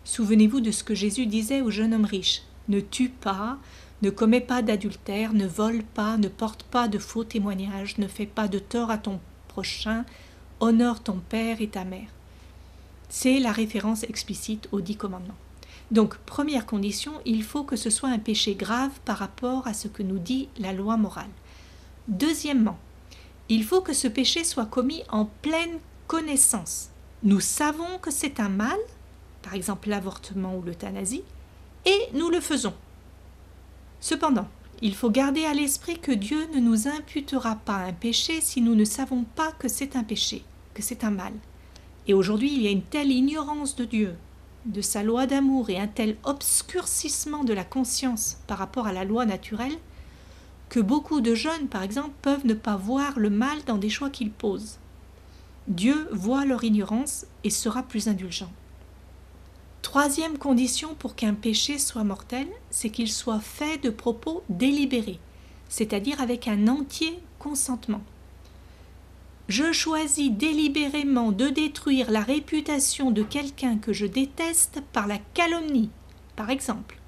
Souvenez-vous 0.04 0.60
de 0.60 0.70
ce 0.70 0.84
que 0.84 0.94
Jésus 0.94 1.26
disait 1.26 1.60
au 1.60 1.70
jeune 1.70 1.92
homme 1.92 2.04
riche. 2.04 2.42
Ne 2.68 2.80
tue 2.80 3.08
pas, 3.10 3.58
ne 4.02 4.10
commets 4.10 4.40
pas 4.40 4.62
d'adultère, 4.62 5.32
ne 5.34 5.46
vole 5.46 5.82
pas, 5.82 6.16
ne 6.18 6.28
porte 6.28 6.62
pas 6.62 6.86
de 6.86 6.98
faux 6.98 7.24
témoignages, 7.24 7.98
ne 7.98 8.06
fais 8.06 8.26
pas 8.26 8.46
de 8.46 8.60
tort 8.60 8.90
à 8.90 8.98
ton 8.98 9.18
prochain, 9.48 10.04
honore 10.60 11.02
ton 11.02 11.20
père 11.28 11.60
et 11.60 11.68
ta 11.68 11.84
mère. 11.84 12.13
C'est 13.08 13.38
la 13.38 13.52
référence 13.52 14.02
explicite 14.04 14.68
aux 14.72 14.80
dix 14.80 14.96
commandements. 14.96 15.34
Donc, 15.90 16.16
première 16.18 16.66
condition, 16.66 17.12
il 17.24 17.42
faut 17.42 17.62
que 17.62 17.76
ce 17.76 17.90
soit 17.90 18.08
un 18.08 18.18
péché 18.18 18.54
grave 18.54 18.92
par 19.04 19.18
rapport 19.18 19.66
à 19.66 19.74
ce 19.74 19.88
que 19.88 20.02
nous 20.02 20.18
dit 20.18 20.48
la 20.58 20.72
loi 20.72 20.96
morale. 20.96 21.30
Deuxièmement, 22.08 22.78
il 23.48 23.64
faut 23.64 23.82
que 23.82 23.92
ce 23.92 24.08
péché 24.08 24.44
soit 24.44 24.66
commis 24.66 25.02
en 25.10 25.26
pleine 25.42 25.78
connaissance. 26.06 26.90
Nous 27.22 27.40
savons 27.40 27.98
que 28.00 28.10
c'est 28.10 28.40
un 28.40 28.48
mal, 28.48 28.78
par 29.42 29.54
exemple 29.54 29.88
l'avortement 29.88 30.56
ou 30.56 30.62
l'euthanasie, 30.62 31.22
et 31.86 31.98
nous 32.14 32.30
le 32.30 32.40
faisons. 32.40 32.74
Cependant, 34.00 34.48
il 34.82 34.94
faut 34.94 35.10
garder 35.10 35.44
à 35.44 35.54
l'esprit 35.54 35.98
que 35.98 36.12
Dieu 36.12 36.46
ne 36.54 36.60
nous 36.60 36.88
imputera 36.88 37.56
pas 37.56 37.76
un 37.76 37.92
péché 37.92 38.40
si 38.40 38.60
nous 38.60 38.74
ne 38.74 38.84
savons 38.84 39.24
pas 39.36 39.52
que 39.52 39.68
c'est 39.68 39.96
un 39.96 40.02
péché, 40.02 40.44
que 40.74 40.82
c'est 40.82 41.04
un 41.04 41.10
mal. 41.10 41.32
Et 42.06 42.14
aujourd'hui, 42.14 42.52
il 42.52 42.62
y 42.62 42.66
a 42.66 42.70
une 42.70 42.82
telle 42.82 43.10
ignorance 43.10 43.76
de 43.76 43.84
Dieu, 43.84 44.14
de 44.66 44.80
sa 44.80 45.02
loi 45.02 45.26
d'amour 45.26 45.70
et 45.70 45.78
un 45.78 45.86
tel 45.86 46.16
obscurcissement 46.24 47.44
de 47.44 47.52
la 47.52 47.64
conscience 47.64 48.38
par 48.46 48.58
rapport 48.58 48.86
à 48.86 48.92
la 48.92 49.04
loi 49.04 49.26
naturelle, 49.26 49.76
que 50.68 50.80
beaucoup 50.80 51.20
de 51.20 51.34
jeunes, 51.34 51.68
par 51.68 51.82
exemple, 51.82 52.12
peuvent 52.22 52.46
ne 52.46 52.54
pas 52.54 52.76
voir 52.76 53.18
le 53.18 53.30
mal 53.30 53.62
dans 53.66 53.78
des 53.78 53.90
choix 53.90 54.10
qu'ils 54.10 54.30
posent. 54.30 54.78
Dieu 55.68 56.08
voit 56.12 56.44
leur 56.44 56.64
ignorance 56.64 57.26
et 57.42 57.50
sera 57.50 57.82
plus 57.82 58.08
indulgent. 58.08 58.50
Troisième 59.80 60.38
condition 60.38 60.94
pour 60.94 61.14
qu'un 61.14 61.34
péché 61.34 61.78
soit 61.78 62.04
mortel, 62.04 62.48
c'est 62.70 62.90
qu'il 62.90 63.10
soit 63.10 63.40
fait 63.40 63.82
de 63.82 63.90
propos 63.90 64.42
délibérés, 64.48 65.20
c'est-à-dire 65.68 66.20
avec 66.20 66.48
un 66.48 66.68
entier 66.68 67.18
consentement. 67.38 68.02
Je 69.48 69.72
choisis 69.72 70.30
délibérément 70.30 71.30
de 71.30 71.50
détruire 71.50 72.10
la 72.10 72.22
réputation 72.22 73.10
de 73.10 73.22
quelqu'un 73.22 73.76
que 73.76 73.92
je 73.92 74.06
déteste 74.06 74.80
par 74.92 75.06
la 75.06 75.18
calomnie, 75.34 75.90
par 76.34 76.48
exemple. 76.48 76.98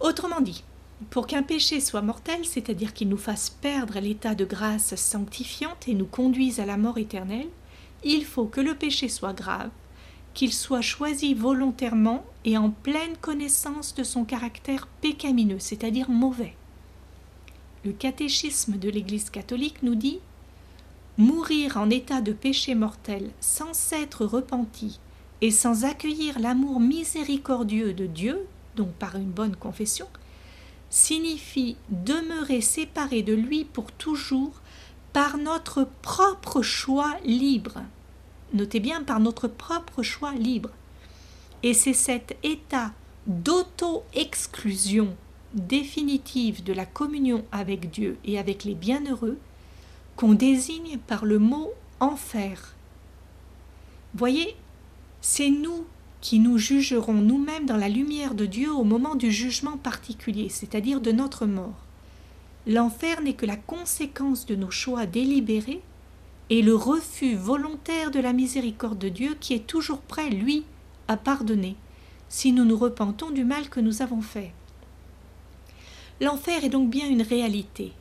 Autrement 0.00 0.42
dit, 0.42 0.64
pour 1.08 1.26
qu'un 1.26 1.42
péché 1.42 1.80
soit 1.80 2.02
mortel, 2.02 2.44
c'est-à-dire 2.44 2.92
qu'il 2.92 3.08
nous 3.08 3.16
fasse 3.16 3.48
perdre 3.48 3.98
l'état 4.00 4.34
de 4.34 4.44
grâce 4.44 4.94
sanctifiante 4.96 5.88
et 5.88 5.94
nous 5.94 6.04
conduise 6.04 6.60
à 6.60 6.66
la 6.66 6.76
mort 6.76 6.98
éternelle, 6.98 7.48
il 8.04 8.26
faut 8.26 8.44
que 8.44 8.60
le 8.60 8.74
péché 8.74 9.08
soit 9.08 9.32
grave, 9.32 9.70
qu'il 10.34 10.52
soit 10.52 10.82
choisi 10.82 11.32
volontairement 11.32 12.22
et 12.44 12.58
en 12.58 12.68
pleine 12.68 13.16
connaissance 13.22 13.94
de 13.94 14.04
son 14.04 14.24
caractère 14.24 14.88
pécamineux, 15.00 15.58
c'est-à-dire 15.58 16.10
mauvais. 16.10 16.54
Le 17.82 17.92
catéchisme 17.92 18.76
de 18.76 18.90
l'Église 18.90 19.30
catholique 19.30 19.82
nous 19.82 19.94
dit 19.94 20.20
Mourir 21.16 21.76
en 21.76 21.90
état 21.90 22.20
de 22.20 22.32
péché 22.32 22.74
mortel 22.74 23.30
sans 23.38 23.72
s'être 23.72 24.26
repenti 24.26 24.98
et 25.42 25.52
sans 25.52 25.84
accueillir 25.84 26.40
l'amour 26.40 26.80
miséricordieux 26.80 27.92
de 27.92 28.06
Dieu, 28.06 28.46
donc 28.74 28.90
par 28.94 29.14
une 29.14 29.30
bonne 29.30 29.54
confession, 29.54 30.08
signifie 30.90 31.76
demeurer 31.90 32.60
séparé 32.60 33.22
de 33.22 33.32
lui 33.32 33.64
pour 33.64 33.92
toujours 33.92 34.60
par 35.12 35.38
notre 35.38 35.86
propre 36.02 36.62
choix 36.62 37.16
libre. 37.24 37.82
Notez 38.52 38.80
bien 38.80 39.04
par 39.04 39.20
notre 39.20 39.46
propre 39.46 40.02
choix 40.02 40.32
libre. 40.32 40.70
Et 41.62 41.74
c'est 41.74 41.92
cet 41.92 42.36
état 42.42 42.90
d'auto-exclusion 43.28 45.14
définitive 45.54 46.64
de 46.64 46.72
la 46.72 46.86
communion 46.86 47.44
avec 47.52 47.92
Dieu 47.92 48.18
et 48.24 48.36
avec 48.36 48.64
les 48.64 48.74
bienheureux 48.74 49.38
qu'on 50.16 50.34
désigne 50.34 50.98
par 50.98 51.24
le 51.24 51.38
mot 51.38 51.72
enfer. 52.00 52.74
Voyez, 54.14 54.56
c'est 55.20 55.50
nous 55.50 55.86
qui 56.20 56.38
nous 56.38 56.56
jugerons 56.56 57.14
nous-mêmes 57.14 57.66
dans 57.66 57.76
la 57.76 57.88
lumière 57.88 58.34
de 58.34 58.46
Dieu 58.46 58.72
au 58.72 58.84
moment 58.84 59.14
du 59.14 59.30
jugement 59.30 59.76
particulier, 59.76 60.48
c'est-à-dire 60.48 61.00
de 61.00 61.12
notre 61.12 61.46
mort. 61.46 61.84
L'enfer 62.66 63.20
n'est 63.20 63.34
que 63.34 63.44
la 63.44 63.56
conséquence 63.56 64.46
de 64.46 64.54
nos 64.54 64.70
choix 64.70 65.04
délibérés 65.04 65.82
et 66.48 66.62
le 66.62 66.74
refus 66.74 67.34
volontaire 67.34 68.10
de 68.10 68.20
la 68.20 68.32
miséricorde 68.32 68.98
de 68.98 69.08
Dieu 69.08 69.36
qui 69.38 69.54
est 69.54 69.66
toujours 69.66 70.00
prêt, 70.00 70.30
lui, 70.30 70.64
à 71.08 71.16
pardonner, 71.16 71.76
si 72.28 72.52
nous 72.52 72.64
nous 72.64 72.78
repentons 72.78 73.30
du 73.30 73.44
mal 73.44 73.68
que 73.68 73.80
nous 73.80 74.00
avons 74.00 74.22
fait. 74.22 74.52
L'enfer 76.20 76.64
est 76.64 76.70
donc 76.70 76.88
bien 76.88 77.08
une 77.08 77.22
réalité, 77.22 77.92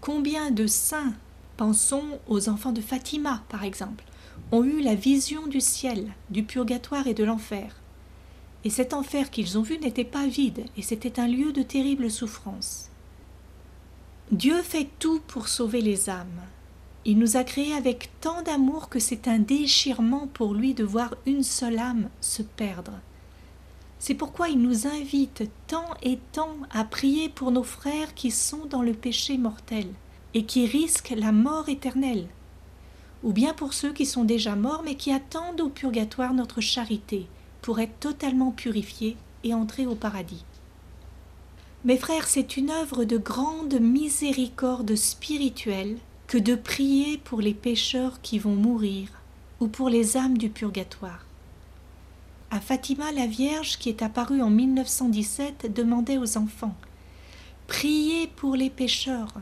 Combien 0.00 0.50
de 0.50 0.66
saints, 0.66 1.14
pensons 1.56 2.18
aux 2.28 2.48
enfants 2.48 2.72
de 2.72 2.80
Fatima 2.80 3.42
par 3.48 3.64
exemple, 3.64 4.04
ont 4.52 4.64
eu 4.64 4.80
la 4.80 4.94
vision 4.94 5.46
du 5.46 5.60
ciel, 5.60 6.12
du 6.30 6.44
purgatoire 6.44 7.06
et 7.06 7.14
de 7.14 7.24
l'enfer? 7.24 7.74
Et 8.64 8.70
cet 8.70 8.94
enfer 8.94 9.30
qu'ils 9.30 9.58
ont 9.58 9.62
vu 9.62 9.78
n'était 9.78 10.04
pas 10.04 10.26
vide, 10.26 10.64
et 10.76 10.82
c'était 10.82 11.20
un 11.20 11.28
lieu 11.28 11.52
de 11.52 11.62
terrible 11.62 12.10
souffrance. 12.10 12.90
Dieu 14.30 14.62
fait 14.62 14.88
tout 14.98 15.20
pour 15.26 15.48
sauver 15.48 15.80
les 15.80 16.10
âmes. 16.10 16.42
Il 17.04 17.18
nous 17.18 17.36
a 17.36 17.44
créés 17.44 17.74
avec 17.74 18.10
tant 18.20 18.42
d'amour 18.42 18.88
que 18.88 18.98
c'est 18.98 19.28
un 19.28 19.38
déchirement 19.38 20.26
pour 20.26 20.54
lui 20.54 20.74
de 20.74 20.84
voir 20.84 21.14
une 21.26 21.42
seule 21.42 21.78
âme 21.78 22.08
se 22.20 22.42
perdre. 22.42 22.92
C'est 23.98 24.14
pourquoi 24.14 24.48
il 24.48 24.60
nous 24.60 24.86
invite 24.86 25.50
tant 25.66 25.94
et 26.02 26.18
tant 26.32 26.56
à 26.70 26.84
prier 26.84 27.28
pour 27.28 27.50
nos 27.50 27.64
frères 27.64 28.14
qui 28.14 28.30
sont 28.30 28.64
dans 28.66 28.82
le 28.82 28.92
péché 28.92 29.38
mortel 29.38 29.86
et 30.34 30.44
qui 30.44 30.66
risquent 30.66 31.14
la 31.16 31.32
mort 31.32 31.68
éternelle, 31.68 32.26
ou 33.24 33.32
bien 33.32 33.54
pour 33.54 33.72
ceux 33.72 33.92
qui 33.92 34.06
sont 34.06 34.24
déjà 34.24 34.54
morts 34.54 34.82
mais 34.84 34.94
qui 34.94 35.12
attendent 35.12 35.60
au 35.60 35.68
purgatoire 35.68 36.32
notre 36.32 36.60
charité 36.60 37.26
pour 37.60 37.80
être 37.80 37.98
totalement 37.98 38.52
purifiés 38.52 39.16
et 39.42 39.52
entrer 39.52 39.86
au 39.86 39.94
paradis. 39.94 40.44
Mes 41.84 41.96
frères, 41.96 42.26
c'est 42.26 42.56
une 42.56 42.70
œuvre 42.70 43.04
de 43.04 43.18
grande 43.18 43.80
miséricorde 43.80 44.94
spirituelle 44.96 45.96
que 46.26 46.38
de 46.38 46.54
prier 46.54 47.18
pour 47.18 47.40
les 47.40 47.54
pécheurs 47.54 48.20
qui 48.20 48.38
vont 48.38 48.54
mourir 48.54 49.08
ou 49.60 49.68
pour 49.68 49.88
les 49.88 50.16
âmes 50.16 50.38
du 50.38 50.50
purgatoire. 50.50 51.27
À 52.50 52.60
Fatima, 52.60 53.12
la 53.12 53.26
Vierge, 53.26 53.76
qui 53.76 53.90
est 53.90 54.02
apparue 54.02 54.40
en 54.40 54.48
1917, 54.48 55.72
demandait 55.74 56.16
aux 56.16 56.38
enfants 56.38 56.74
Priez 57.66 58.26
pour 58.26 58.56
les 58.56 58.70
pécheurs. 58.70 59.34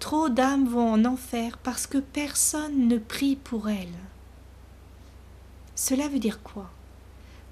Trop 0.00 0.28
d'âmes 0.28 0.66
vont 0.66 0.92
en 0.92 1.04
enfer 1.04 1.58
parce 1.58 1.86
que 1.86 1.98
personne 1.98 2.88
ne 2.88 2.98
prie 2.98 3.36
pour 3.36 3.68
elles. 3.68 3.86
Cela 5.76 6.08
veut 6.08 6.18
dire 6.18 6.42
quoi? 6.42 6.70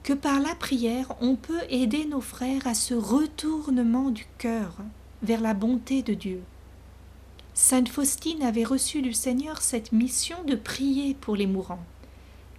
Que 0.03 0.13
par 0.13 0.41
la 0.41 0.57
prière, 0.57 1.15
on 1.21 1.37
peut 1.37 1.63
aider 1.71 2.05
nos 2.05 2.21
frères 2.21 2.67
à 2.67 2.75
ce 2.75 2.95
retournement 2.95 4.11
du 4.11 4.27
cœur 4.39 4.75
vers 5.23 5.41
la 5.41 5.55
bonté 5.55 6.03
de 6.03 6.15
Dieu. 6.15 6.43
Sainte 7.55 7.89
Faustine 7.89 8.43
avait 8.43 8.65
reçu 8.65 9.01
du 9.01 9.13
Seigneur 9.13 9.63
cette 9.63 9.93
mission 9.93 10.43
de 10.45 10.57
prier 10.57 11.15
pour 11.15 11.37
les 11.37 11.47
mourants 11.47 11.85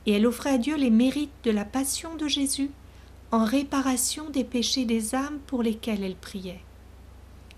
et 0.05 0.13
elle 0.13 0.25
offrait 0.25 0.51
à 0.51 0.57
Dieu 0.57 0.75
les 0.75 0.89
mérites 0.89 1.31
de 1.43 1.51
la 1.51 1.65
passion 1.65 2.15
de 2.15 2.27
Jésus 2.27 2.69
en 3.31 3.45
réparation 3.45 4.29
des 4.29 4.43
péchés 4.43 4.85
des 4.85 5.15
âmes 5.15 5.39
pour 5.47 5.63
lesquelles 5.63 6.03
elle 6.03 6.15
priait. 6.15 6.61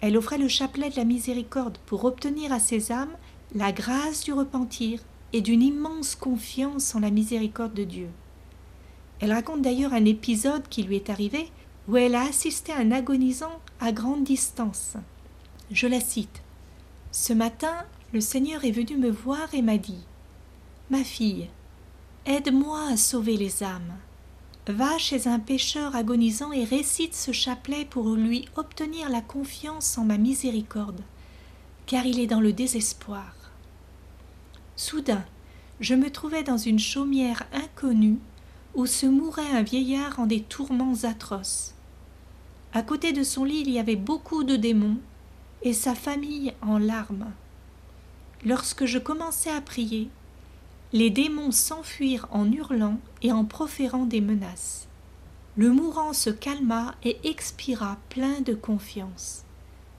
Elle 0.02 0.18
offrait 0.18 0.38
le 0.38 0.48
chapelet 0.48 0.90
de 0.90 0.96
la 0.96 1.04
miséricorde 1.04 1.78
pour 1.86 2.06
obtenir 2.06 2.54
à 2.54 2.60
ces 2.60 2.92
âmes 2.92 3.16
la 3.54 3.72
grâce 3.72 4.24
du 4.24 4.34
repentir 4.34 5.02
et 5.34 5.42
d'une 5.42 5.62
immense 5.62 6.16
confiance 6.16 6.96
en 6.96 7.00
la 7.00 7.12
miséricorde 7.12 7.74
de 7.74 7.84
Dieu. 7.84 8.10
Elle 9.20 9.34
raconte 9.34 9.62
d'ailleurs 9.62 9.94
un 9.94 10.06
épisode 10.06 10.68
qui 10.70 10.84
lui 10.84 10.96
est 10.96 11.10
arrivé 11.10 11.50
où 11.88 11.98
elle 11.98 12.16
a 12.16 12.24
assisté 12.24 12.72
à 12.72 12.80
un 12.80 12.92
agonisant 12.92 13.60
à 13.80 13.92
grande 13.92 14.24
distance. 14.24 14.96
Je 15.72 15.88
la 15.88 16.00
cite. 16.00 16.42
Ce 17.12 17.34
matin, 17.34 17.76
le 18.14 18.22
Seigneur 18.22 18.66
est 18.66 18.72
venu 18.72 18.98
me 18.98 19.10
voir 19.10 19.54
et 19.54 19.62
m'a 19.62 19.78
dit 19.78 20.04
Ma 20.90 21.04
fille, 21.04 21.50
Aide-moi 22.28 22.88
à 22.90 22.98
sauver 22.98 23.38
les 23.38 23.62
âmes. 23.62 23.94
va 24.68 24.98
chez 24.98 25.28
un 25.28 25.38
pécheur 25.38 25.96
agonisant 25.96 26.52
et 26.52 26.64
récite 26.64 27.14
ce 27.14 27.32
chapelet 27.32 27.86
pour 27.86 28.16
lui 28.16 28.48
obtenir 28.56 29.10
la 29.10 29.22
confiance 29.22 29.96
en 30.00 30.06
ma 30.06 30.18
miséricorde, 30.18 31.02
car 31.86 32.08
il 32.08 32.20
est 32.20 32.26
dans 32.26 32.42
le 32.42 32.52
désespoir. 32.52 33.36
Soudain, 34.76 35.24
je 35.80 35.94
me 35.94 36.10
trouvais 36.10 36.42
dans 36.42 36.58
une 36.58 36.80
chaumière 36.80 37.44
inconnue 37.54 38.18
où 38.74 38.88
se 38.88 39.06
mourait 39.06 39.52
un 39.52 39.62
vieillard 39.62 40.20
en 40.20 40.26
des 40.26 40.42
tourments 40.42 41.04
atroces. 41.04 41.76
À 42.74 42.82
côté 42.82 43.14
de 43.14 43.22
son 43.22 43.44
lit, 43.44 43.62
il 43.62 43.70
y 43.70 43.78
avait 43.78 43.96
beaucoup 43.96 44.44
de 44.44 44.56
démons 44.56 44.98
et 45.62 45.74
sa 45.74 45.94
famille 45.94 46.54
en 46.64 46.80
larmes. 46.80 47.32
Lorsque 48.44 48.86
je 48.86 48.98
commençai 48.98 49.52
à 49.52 49.62
prier, 49.62 50.10
les 50.96 51.10
démons 51.10 51.52
s'enfuirent 51.52 52.26
en 52.32 52.50
hurlant 52.50 53.00
et 53.22 53.34
en 53.34 53.44
proférant 53.44 54.06
des 54.06 54.22
menaces. 54.22 54.88
Le 55.58 55.70
mourant 55.70 56.14
se 56.14 56.30
calma 56.30 56.96
et 57.04 57.18
expira 57.26 57.98
plein 58.08 58.40
de 58.40 58.54
confiance. 58.54 59.44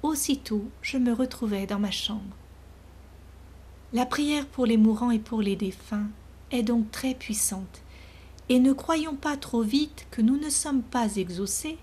Aussitôt 0.02 0.64
je 0.80 0.96
me 0.96 1.12
retrouvai 1.12 1.66
dans 1.66 1.78
ma 1.78 1.90
chambre. 1.90 2.34
La 3.92 4.06
prière 4.06 4.46
pour 4.46 4.64
les 4.64 4.78
mourants 4.78 5.10
et 5.10 5.18
pour 5.18 5.42
les 5.42 5.54
défunts 5.54 6.08
est 6.50 6.62
donc 6.62 6.90
très 6.90 7.12
puissante, 7.12 7.82
et 8.48 8.58
ne 8.58 8.72
croyons 8.72 9.16
pas 9.16 9.36
trop 9.36 9.60
vite 9.60 10.06
que 10.10 10.22
nous 10.22 10.38
ne 10.38 10.48
sommes 10.48 10.82
pas 10.82 11.16
exaucés 11.16 11.76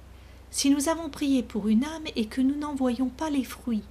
si 0.49 0.71
nous 0.71 0.89
avons 0.89 1.09
prié 1.09 1.43
pour 1.43 1.67
une 1.67 1.83
âme 1.83 2.07
et 2.15 2.25
que 2.25 2.41
nous 2.41 2.55
n'en 2.57 2.73
voyons 2.73 3.09
pas 3.09 3.29
les 3.29 3.43
fruits 3.43 3.83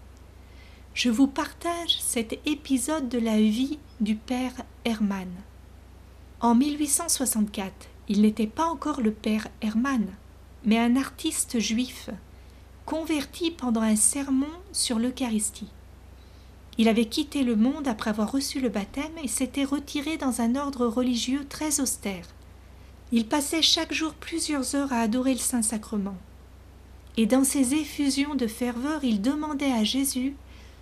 je 0.94 1.08
vous 1.08 1.26
partage 1.26 1.98
cet 2.00 2.38
épisode 2.46 3.08
de 3.08 3.18
la 3.18 3.38
vie 3.38 3.78
du 4.00 4.14
père 4.14 4.52
Hermann. 4.84 5.30
En 6.40 6.54
1864, 6.54 7.72
il 8.08 8.20
n'était 8.20 8.46
pas 8.46 8.66
encore 8.66 9.00
le 9.00 9.12
père 9.12 9.48
Hermann, 9.62 10.06
mais 10.64 10.78
un 10.78 10.96
artiste 10.96 11.58
juif, 11.58 12.10
converti 12.84 13.50
pendant 13.50 13.80
un 13.80 13.96
sermon 13.96 14.50
sur 14.72 14.98
l'Eucharistie. 14.98 15.70
Il 16.76 16.88
avait 16.88 17.06
quitté 17.06 17.42
le 17.42 17.56
monde 17.56 17.88
après 17.88 18.10
avoir 18.10 18.30
reçu 18.30 18.60
le 18.60 18.68
baptême 18.68 19.16
et 19.22 19.28
s'était 19.28 19.64
retiré 19.64 20.18
dans 20.18 20.40
un 20.42 20.56
ordre 20.56 20.86
religieux 20.86 21.46
très 21.48 21.80
austère. 21.80 22.26
Il 23.12 23.26
passait 23.26 23.62
chaque 23.62 23.94
jour 23.94 24.12
plusieurs 24.14 24.74
heures 24.74 24.92
à 24.92 25.00
adorer 25.00 25.32
le 25.32 25.38
Saint-Sacrement. 25.38 26.16
Et 27.16 27.26
dans 27.26 27.44
ses 27.44 27.74
effusions 27.74 28.34
de 28.34 28.46
ferveur, 28.46 29.04
il 29.04 29.20
demandait 29.20 29.72
à 29.72 29.84
Jésus 29.84 30.34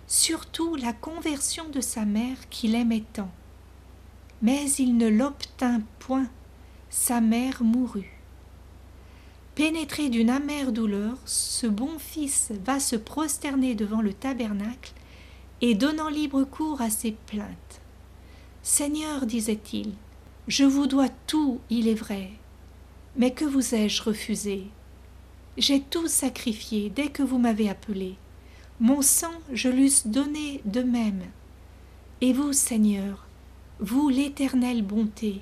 surtout 0.07 0.75
la 0.75 0.93
conversion 0.93 1.69
de 1.69 1.81
sa 1.81 2.05
mère 2.05 2.49
qu'il 2.49 2.75
aimait 2.75 3.03
tant. 3.13 3.31
Mais 4.41 4.71
il 4.73 4.97
ne 4.97 5.07
l'obtint 5.07 5.81
point, 5.99 6.27
sa 6.89 7.21
mère 7.21 7.63
mourut. 7.63 8.17
Pénétré 9.55 10.09
d'une 10.09 10.29
amère 10.29 10.71
douleur, 10.71 11.17
ce 11.25 11.67
bon 11.67 11.99
fils 11.99 12.51
va 12.65 12.79
se 12.79 12.95
prosterner 12.95 13.75
devant 13.75 14.01
le 14.01 14.13
tabernacle 14.13 14.93
et 15.61 15.75
donnant 15.75 16.09
libre 16.09 16.43
cours 16.43 16.81
à 16.81 16.89
ses 16.89 17.11
plaintes. 17.11 17.81
Seigneur, 18.63 19.25
disait-il, 19.25 19.93
je 20.47 20.63
vous 20.63 20.87
dois 20.87 21.09
tout, 21.27 21.59
il 21.69 21.87
est 21.87 21.95
vrai, 21.95 22.31
mais 23.15 23.31
que 23.31 23.45
vous 23.45 23.75
ai-je 23.75 24.01
refusé? 24.01 24.67
J'ai 25.57 25.81
tout 25.81 26.07
sacrifié 26.07 26.89
dès 26.89 27.09
que 27.09 27.23
vous 27.23 27.37
m'avez 27.37 27.69
appelé. 27.69 28.15
Mon 28.81 29.03
sang 29.03 29.29
je 29.53 29.69
l'eusse 29.69 30.07
donné 30.07 30.63
de 30.65 30.81
même. 30.81 31.21
Et 32.19 32.33
vous, 32.33 32.51
Seigneur, 32.51 33.27
vous 33.79 34.09
l'éternelle 34.09 34.81
bonté, 34.81 35.41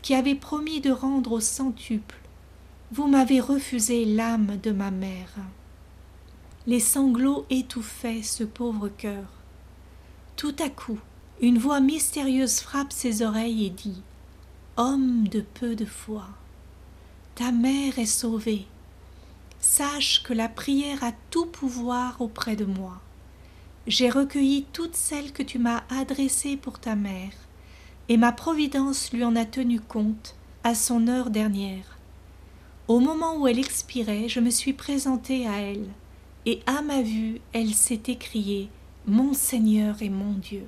qui 0.00 0.14
avez 0.14 0.34
promis 0.34 0.80
de 0.80 0.90
rendre 0.90 1.32
au 1.32 1.40
centuple, 1.40 2.16
vous 2.90 3.06
m'avez 3.06 3.38
refusé 3.38 4.06
l'âme 4.06 4.56
de 4.62 4.70
ma 4.70 4.90
mère. 4.90 5.34
Les 6.66 6.80
sanglots 6.80 7.44
étouffaient 7.50 8.22
ce 8.22 8.44
pauvre 8.44 8.88
cœur. 8.88 9.28
Tout 10.36 10.56
à 10.58 10.70
coup, 10.70 10.98
une 11.42 11.58
voix 11.58 11.80
mystérieuse 11.80 12.60
frappe 12.60 12.94
ses 12.94 13.20
oreilles 13.20 13.66
et 13.66 13.70
dit 13.70 14.00
Homme 14.78 15.28
de 15.28 15.42
peu 15.42 15.76
de 15.76 15.84
foi, 15.84 16.24
ta 17.34 17.52
mère 17.52 17.98
est 17.98 18.06
sauvée 18.06 18.66
sache 19.80 20.22
que 20.22 20.34
la 20.34 20.50
prière 20.50 21.02
a 21.02 21.12
tout 21.30 21.46
pouvoir 21.46 22.20
auprès 22.20 22.54
de 22.54 22.66
moi. 22.66 23.00
J'ai 23.86 24.10
recueilli 24.10 24.66
toutes 24.74 24.94
celles 24.94 25.32
que 25.32 25.42
tu 25.42 25.58
m'as 25.58 25.84
adressées 25.88 26.58
pour 26.58 26.78
ta 26.78 26.96
mère, 26.96 27.32
et 28.10 28.18
ma 28.18 28.30
providence 28.30 29.10
lui 29.10 29.24
en 29.24 29.34
a 29.36 29.46
tenu 29.46 29.80
compte 29.80 30.36
à 30.64 30.74
son 30.74 31.08
heure 31.08 31.30
dernière. 31.30 31.96
Au 32.88 33.00
moment 33.00 33.38
où 33.38 33.48
elle 33.48 33.58
expirait, 33.58 34.28
je 34.28 34.40
me 34.40 34.50
suis 34.50 34.74
présentée 34.74 35.48
à 35.48 35.62
elle, 35.62 35.88
et 36.44 36.60
à 36.66 36.82
ma 36.82 37.00
vue, 37.00 37.40
elle 37.54 37.72
s'est 37.72 38.02
écriée 38.08 38.68
Mon 39.06 39.32
Seigneur 39.32 40.02
et 40.02 40.10
mon 40.10 40.34
Dieu. 40.34 40.66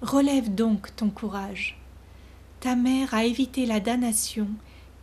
Relève 0.00 0.54
donc 0.54 0.96
ton 0.96 1.10
courage. 1.10 1.78
Ta 2.60 2.74
mère 2.74 3.12
a 3.12 3.26
évité 3.26 3.66
la 3.66 3.80
damnation 3.80 4.48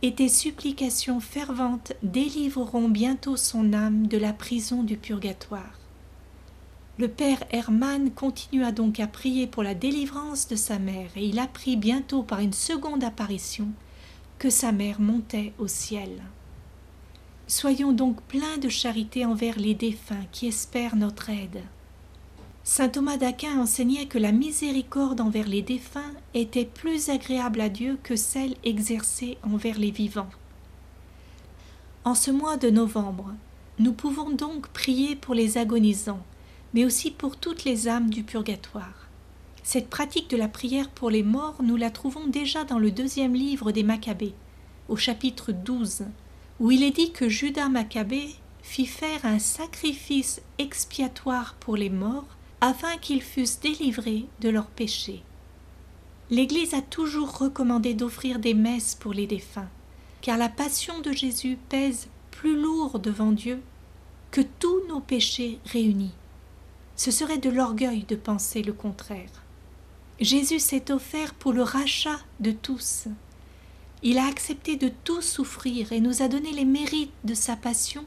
et 0.02 0.14
tes 0.14 0.28
supplications 0.28 1.20
ferventes 1.20 1.92
délivreront 2.02 2.88
bientôt 2.88 3.36
son 3.36 3.72
âme 3.72 4.06
de 4.06 4.16
la 4.16 4.32
prison 4.32 4.82
du 4.82 4.96
purgatoire. 4.96 5.78
Le 6.98 7.08
père 7.08 7.42
Hermann 7.50 8.10
continua 8.10 8.72
donc 8.72 9.00
à 9.00 9.06
prier 9.06 9.46
pour 9.46 9.62
la 9.62 9.74
délivrance 9.74 10.48
de 10.48 10.56
sa 10.56 10.78
mère, 10.78 11.10
et 11.16 11.24
il 11.24 11.38
apprit 11.38 11.76
bientôt 11.76 12.22
par 12.22 12.40
une 12.40 12.52
seconde 12.52 13.04
apparition 13.04 13.68
que 14.38 14.50
sa 14.50 14.72
mère 14.72 15.00
montait 15.00 15.52
au 15.58 15.66
ciel. 15.66 16.22
Soyons 17.46 17.92
donc 17.92 18.20
pleins 18.22 18.58
de 18.58 18.68
charité 18.68 19.24
envers 19.24 19.58
les 19.58 19.74
défunts 19.74 20.26
qui 20.32 20.48
espèrent 20.48 20.96
notre 20.96 21.30
aide. 21.30 21.62
Saint 22.70 22.90
Thomas 22.90 23.16
d'Aquin 23.16 23.58
enseignait 23.58 24.04
que 24.04 24.18
la 24.18 24.30
miséricorde 24.30 25.22
envers 25.22 25.48
les 25.48 25.62
défunts 25.62 26.12
était 26.34 26.66
plus 26.66 27.08
agréable 27.08 27.62
à 27.62 27.70
Dieu 27.70 27.98
que 28.02 28.14
celle 28.14 28.56
exercée 28.62 29.38
envers 29.42 29.78
les 29.78 29.90
vivants. 29.90 30.28
En 32.04 32.14
ce 32.14 32.30
mois 32.30 32.58
de 32.58 32.68
novembre, 32.68 33.32
nous 33.78 33.94
pouvons 33.94 34.28
donc 34.28 34.68
prier 34.68 35.16
pour 35.16 35.34
les 35.34 35.56
agonisants, 35.56 36.22
mais 36.74 36.84
aussi 36.84 37.10
pour 37.10 37.38
toutes 37.38 37.64
les 37.64 37.88
âmes 37.88 38.10
du 38.10 38.22
purgatoire. 38.22 39.08
Cette 39.62 39.88
pratique 39.88 40.28
de 40.28 40.36
la 40.36 40.48
prière 40.48 40.90
pour 40.90 41.08
les 41.08 41.22
morts, 41.22 41.62
nous 41.62 41.76
la 41.76 41.90
trouvons 41.90 42.26
déjà 42.26 42.64
dans 42.64 42.78
le 42.78 42.90
deuxième 42.90 43.34
livre 43.34 43.72
des 43.72 43.82
Maccabées, 43.82 44.34
au 44.90 44.96
chapitre 44.96 45.52
12, 45.52 46.04
où 46.60 46.70
il 46.70 46.82
est 46.82 46.94
dit 46.94 47.12
que 47.12 47.30
Judas 47.30 47.70
Maccabée 47.70 48.28
fit 48.60 48.86
faire 48.86 49.24
un 49.24 49.38
sacrifice 49.38 50.42
expiatoire 50.58 51.54
pour 51.60 51.74
les 51.74 51.88
morts 51.88 52.37
afin 52.60 52.96
qu'ils 52.98 53.22
fussent 53.22 53.60
délivrés 53.60 54.26
de 54.40 54.48
leurs 54.48 54.66
péchés. 54.66 55.22
L'Église 56.30 56.74
a 56.74 56.82
toujours 56.82 57.38
recommandé 57.38 57.94
d'offrir 57.94 58.38
des 58.38 58.54
messes 58.54 58.94
pour 58.94 59.14
les 59.14 59.26
défunts, 59.26 59.70
car 60.20 60.36
la 60.36 60.48
passion 60.48 61.00
de 61.00 61.12
Jésus 61.12 61.58
pèse 61.68 62.08
plus 62.30 62.60
lourd 62.60 62.98
devant 62.98 63.32
Dieu 63.32 63.62
que 64.30 64.42
tous 64.42 64.86
nos 64.88 65.00
péchés 65.00 65.58
réunis. 65.64 66.12
Ce 66.96 67.10
serait 67.10 67.38
de 67.38 67.48
l'orgueil 67.48 68.04
de 68.04 68.16
penser 68.16 68.62
le 68.62 68.72
contraire. 68.72 69.42
Jésus 70.20 70.58
s'est 70.58 70.90
offert 70.90 71.32
pour 71.34 71.52
le 71.52 71.62
rachat 71.62 72.18
de 72.40 72.50
tous. 72.50 73.06
Il 74.02 74.18
a 74.18 74.26
accepté 74.26 74.76
de 74.76 74.90
tout 75.04 75.22
souffrir 75.22 75.92
et 75.92 76.00
nous 76.00 76.22
a 76.22 76.28
donné 76.28 76.52
les 76.52 76.64
mérites 76.64 77.12
de 77.24 77.34
sa 77.34 77.56
passion 77.56 78.04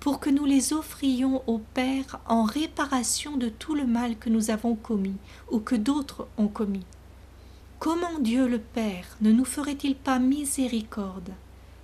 pour 0.00 0.18
que 0.18 0.30
nous 0.30 0.46
les 0.46 0.72
offrions 0.72 1.42
au 1.46 1.58
Père 1.58 2.20
en 2.26 2.42
réparation 2.42 3.36
de 3.36 3.50
tout 3.50 3.74
le 3.74 3.86
mal 3.86 4.16
que 4.16 4.30
nous 4.30 4.50
avons 4.50 4.74
commis 4.74 5.16
ou 5.50 5.60
que 5.60 5.76
d'autres 5.76 6.26
ont 6.38 6.48
commis. 6.48 6.86
Comment 7.78 8.18
Dieu 8.18 8.48
le 8.48 8.58
Père 8.58 9.16
ne 9.20 9.30
nous 9.30 9.44
ferait-il 9.44 9.94
pas 9.94 10.18
miséricorde 10.18 11.30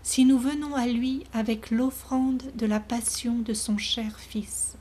si 0.02 0.24
nous 0.24 0.38
venons 0.38 0.74
à 0.74 0.86
lui 0.86 1.24
avec 1.32 1.70
l'offrande 1.70 2.42
de 2.54 2.66
la 2.66 2.80
passion 2.80 3.38
de 3.38 3.52
son 3.52 3.76
cher 3.76 4.18
Fils? 4.18 4.76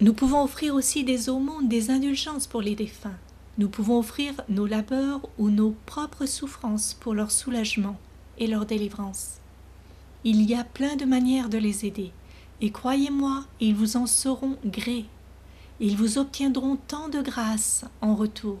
Nous 0.00 0.12
pouvons 0.12 0.42
offrir 0.42 0.74
aussi 0.74 1.04
des 1.04 1.28
aumônes, 1.28 1.68
des 1.68 1.90
indulgences 1.90 2.46
pour 2.46 2.62
les 2.62 2.74
défunts. 2.74 3.18
Nous 3.58 3.68
pouvons 3.68 3.98
offrir 3.98 4.34
nos 4.48 4.66
labeurs 4.66 5.20
ou 5.38 5.50
nos 5.50 5.74
propres 5.86 6.26
souffrances 6.26 6.94
pour 6.94 7.14
leur 7.14 7.30
soulagement 7.30 7.96
et 8.38 8.46
leur 8.46 8.66
délivrance. 8.66 9.38
Il 10.24 10.42
y 10.42 10.54
a 10.54 10.64
plein 10.64 10.96
de 10.96 11.04
manières 11.04 11.48
de 11.48 11.58
les 11.58 11.86
aider, 11.86 12.10
et 12.60 12.70
croyez-moi, 12.70 13.44
ils 13.60 13.74
vous 13.74 13.96
en 13.96 14.06
sauront 14.06 14.56
gré. 14.64 15.04
Ils 15.80 15.96
vous 15.96 16.18
obtiendront 16.18 16.76
tant 16.76 17.08
de 17.08 17.22
grâce 17.22 17.84
en 18.00 18.16
retour. 18.16 18.58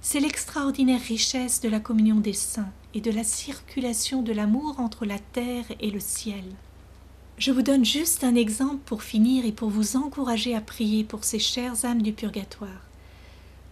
C'est 0.00 0.20
l'extraordinaire 0.20 1.02
richesse 1.02 1.60
de 1.60 1.68
la 1.68 1.80
communion 1.80 2.16
des 2.16 2.32
saints 2.32 2.72
et 2.94 3.00
de 3.00 3.10
la 3.10 3.24
circulation 3.24 4.22
de 4.22 4.32
l'amour 4.32 4.80
entre 4.80 5.04
la 5.04 5.18
terre 5.18 5.66
et 5.80 5.90
le 5.90 6.00
ciel. 6.00 6.44
Je 7.36 7.52
vous 7.52 7.62
donne 7.62 7.84
juste 7.84 8.24
un 8.24 8.34
exemple 8.34 8.80
pour 8.86 9.02
finir 9.02 9.44
et 9.44 9.52
pour 9.52 9.68
vous 9.68 9.96
encourager 9.96 10.54
à 10.54 10.62
prier 10.62 11.04
pour 11.04 11.24
ces 11.24 11.38
chères 11.38 11.84
âmes 11.84 12.00
du 12.00 12.14
purgatoire. 12.14 12.80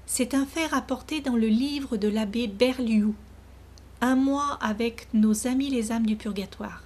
C'est 0.04 0.34
un 0.34 0.44
fait 0.44 0.66
rapporté 0.66 1.22
dans 1.22 1.36
le 1.36 1.46
livre 1.46 1.96
de 1.96 2.08
l'abbé 2.08 2.46
Berliou, 2.46 3.14
un 4.04 4.16
mois 4.16 4.58
avec 4.60 5.08
nos 5.14 5.46
amis 5.46 5.70
les 5.70 5.90
âmes 5.90 6.04
du 6.04 6.14
purgatoire. 6.14 6.82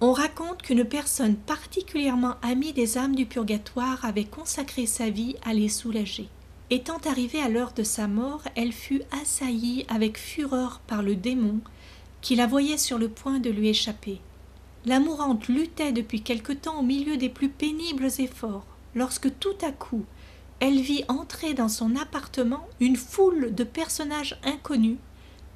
On 0.00 0.14
raconte 0.14 0.62
qu'une 0.62 0.86
personne 0.86 1.36
particulièrement 1.36 2.36
amie 2.40 2.72
des 2.72 2.96
âmes 2.96 3.14
du 3.14 3.26
purgatoire 3.26 4.02
avait 4.02 4.24
consacré 4.24 4.86
sa 4.86 5.10
vie 5.10 5.36
à 5.44 5.52
les 5.52 5.68
soulager. 5.68 6.26
Étant 6.70 6.96
arrivée 7.06 7.42
à 7.42 7.50
l'heure 7.50 7.74
de 7.74 7.82
sa 7.82 8.08
mort, 8.08 8.40
elle 8.54 8.72
fut 8.72 9.02
assaillie 9.20 9.84
avec 9.90 10.16
fureur 10.16 10.80
par 10.86 11.02
le 11.02 11.16
démon 11.16 11.60
qui 12.22 12.34
la 12.34 12.46
voyait 12.46 12.78
sur 12.78 12.96
le 12.96 13.10
point 13.10 13.40
de 13.40 13.50
lui 13.50 13.68
échapper. 13.68 14.18
La 14.86 15.00
mourante 15.00 15.48
luttait 15.48 15.92
depuis 15.92 16.22
quelque 16.22 16.54
temps 16.54 16.80
au 16.80 16.82
milieu 16.82 17.18
des 17.18 17.28
plus 17.28 17.50
pénibles 17.50 18.08
efforts, 18.20 18.64
lorsque 18.94 19.38
tout 19.38 19.58
à 19.60 19.70
coup 19.70 20.06
elle 20.60 20.80
vit 20.80 21.04
entrer 21.08 21.52
dans 21.52 21.68
son 21.68 21.94
appartement 21.94 22.66
une 22.80 22.96
foule 22.96 23.54
de 23.54 23.64
personnages 23.64 24.40
inconnus, 24.44 24.96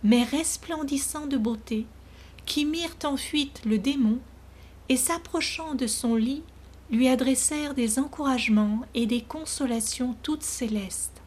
mais 0.05 0.25
resplendissants 0.25 1.27
de 1.27 1.37
beauté, 1.37 1.87
qui 2.47 2.65
mirent 2.65 2.97
en 3.05 3.17
fuite 3.17 3.63
le 3.65 3.79
démon, 3.79 4.19
et 4.89 4.97
s'approchant 4.97 5.75
de 5.75 5.87
son 5.87 6.17
lit, 6.17 6.43
lui 6.91 7.09
adressèrent 7.09 7.75
des 7.75 7.99
encouragements 7.99 8.83
et 8.95 9.07
des 9.07 9.23
consolations 9.23 10.15
toutes 10.23 10.43
célestes. 10.43 11.23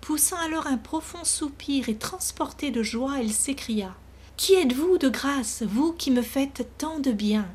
Poussant 0.00 0.38
alors 0.38 0.66
un 0.66 0.78
profond 0.78 1.24
soupir 1.24 1.88
et 1.88 1.96
transportée 1.96 2.70
de 2.70 2.82
joie, 2.82 3.20
elle 3.20 3.32
s'écria. 3.32 3.94
Qui 4.36 4.54
êtes-vous 4.54 4.98
de 4.98 5.08
grâce, 5.08 5.62
vous 5.62 5.92
qui 5.92 6.10
me 6.10 6.22
faites 6.22 6.68
tant 6.78 6.98
de 6.98 7.12
bien? 7.12 7.48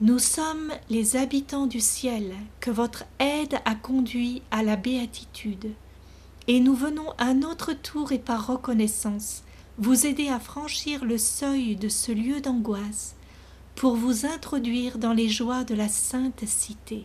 Nous 0.00 0.18
sommes 0.18 0.72
les 0.90 1.16
habitants 1.16 1.66
du 1.66 1.80
ciel 1.80 2.34
que 2.60 2.70
votre 2.70 3.04
aide 3.18 3.58
a 3.64 3.74
conduit 3.74 4.42
à 4.50 4.62
la 4.62 4.76
béatitude, 4.76 5.72
et 6.48 6.60
nous 6.60 6.74
venons 6.74 7.10
à 7.16 7.32
notre 7.32 7.72
tour 7.72 8.12
et 8.12 8.18
par 8.18 8.46
reconnaissance 8.46 9.42
vous 9.78 10.06
aider 10.06 10.28
à 10.28 10.40
franchir 10.40 11.04
le 11.04 11.18
seuil 11.18 11.76
de 11.76 11.88
ce 11.88 12.12
lieu 12.12 12.40
d'angoisse 12.40 13.14
pour 13.74 13.96
vous 13.96 14.24
introduire 14.24 14.98
dans 14.98 15.12
les 15.12 15.28
joies 15.28 15.64
de 15.64 15.74
la 15.74 15.88
sainte 15.88 16.44
cité. 16.46 17.04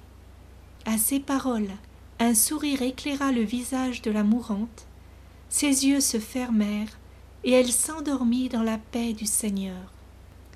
À 0.86 0.98
ces 0.98 1.20
paroles, 1.20 1.72
un 2.20 2.34
sourire 2.34 2.82
éclaira 2.82 3.32
le 3.32 3.42
visage 3.44 4.02
de 4.02 4.12
la 4.12 4.24
mourante, 4.24 4.88
ses 5.50 5.86
yeux 5.86 6.02
se 6.02 6.20
fermèrent, 6.20 6.98
et 7.44 7.52
elle 7.52 7.72
s'endormit 7.72 8.50
dans 8.50 8.64
la 8.64 8.78
paix 8.78 9.14
du 9.14 9.26
Seigneur 9.26 9.92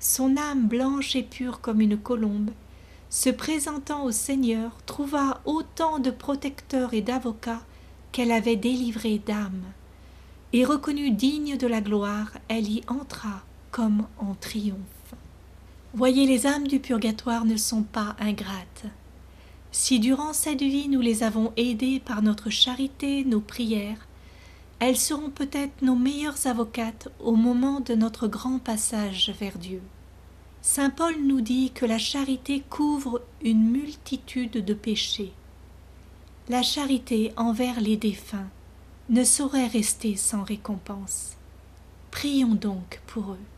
son 0.00 0.36
âme 0.36 0.66
blanche 0.66 1.16
et 1.16 1.22
pure 1.22 1.60
comme 1.60 1.80
une 1.80 1.98
colombe, 1.98 2.50
se 3.10 3.30
présentant 3.30 4.04
au 4.04 4.10
Seigneur, 4.10 4.76
trouva 4.84 5.40
autant 5.44 5.98
de 5.98 6.10
protecteurs 6.10 6.94
et 6.94 7.02
d'avocats 7.02 7.62
qu'elle 8.12 8.32
avait 8.32 8.56
délivrés 8.56 9.20
d'âmes. 9.24 9.64
Et 10.58 10.64
reconnue 10.64 11.10
digne 11.10 11.58
de 11.58 11.66
la 11.66 11.82
gloire, 11.82 12.30
elle 12.48 12.66
y 12.66 12.80
entra 12.88 13.42
comme 13.70 14.06
en 14.16 14.34
triomphe. 14.34 15.14
Voyez, 15.92 16.24
les 16.24 16.46
âmes 16.46 16.66
du 16.66 16.80
purgatoire 16.80 17.44
ne 17.44 17.58
sont 17.58 17.82
pas 17.82 18.16
ingrates. 18.18 18.86
Si 19.70 20.00
durant 20.00 20.32
cette 20.32 20.62
vie 20.62 20.88
nous 20.88 21.02
les 21.02 21.22
avons 21.22 21.52
aidées 21.58 22.00
par 22.00 22.22
notre 22.22 22.48
charité, 22.48 23.22
nos 23.26 23.42
prières, 23.42 24.08
elles 24.78 24.96
seront 24.96 25.28
peut-être 25.28 25.82
nos 25.82 25.94
meilleures 25.94 26.46
avocates 26.46 27.08
au 27.20 27.36
moment 27.36 27.80
de 27.80 27.94
notre 27.94 28.26
grand 28.26 28.58
passage 28.58 29.34
vers 29.38 29.58
Dieu. 29.58 29.82
Saint 30.62 30.88
Paul 30.88 31.16
nous 31.22 31.42
dit 31.42 31.70
que 31.70 31.84
la 31.84 31.98
charité 31.98 32.62
couvre 32.70 33.20
une 33.44 33.70
multitude 33.70 34.64
de 34.64 34.72
péchés. 34.72 35.34
La 36.48 36.62
charité 36.62 37.34
envers 37.36 37.78
les 37.78 37.98
défunts 37.98 38.48
ne 39.08 39.24
saurait 39.24 39.68
rester 39.68 40.16
sans 40.16 40.42
récompense. 40.42 41.36
Prions 42.10 42.54
donc 42.54 43.00
pour 43.06 43.32
eux. 43.32 43.55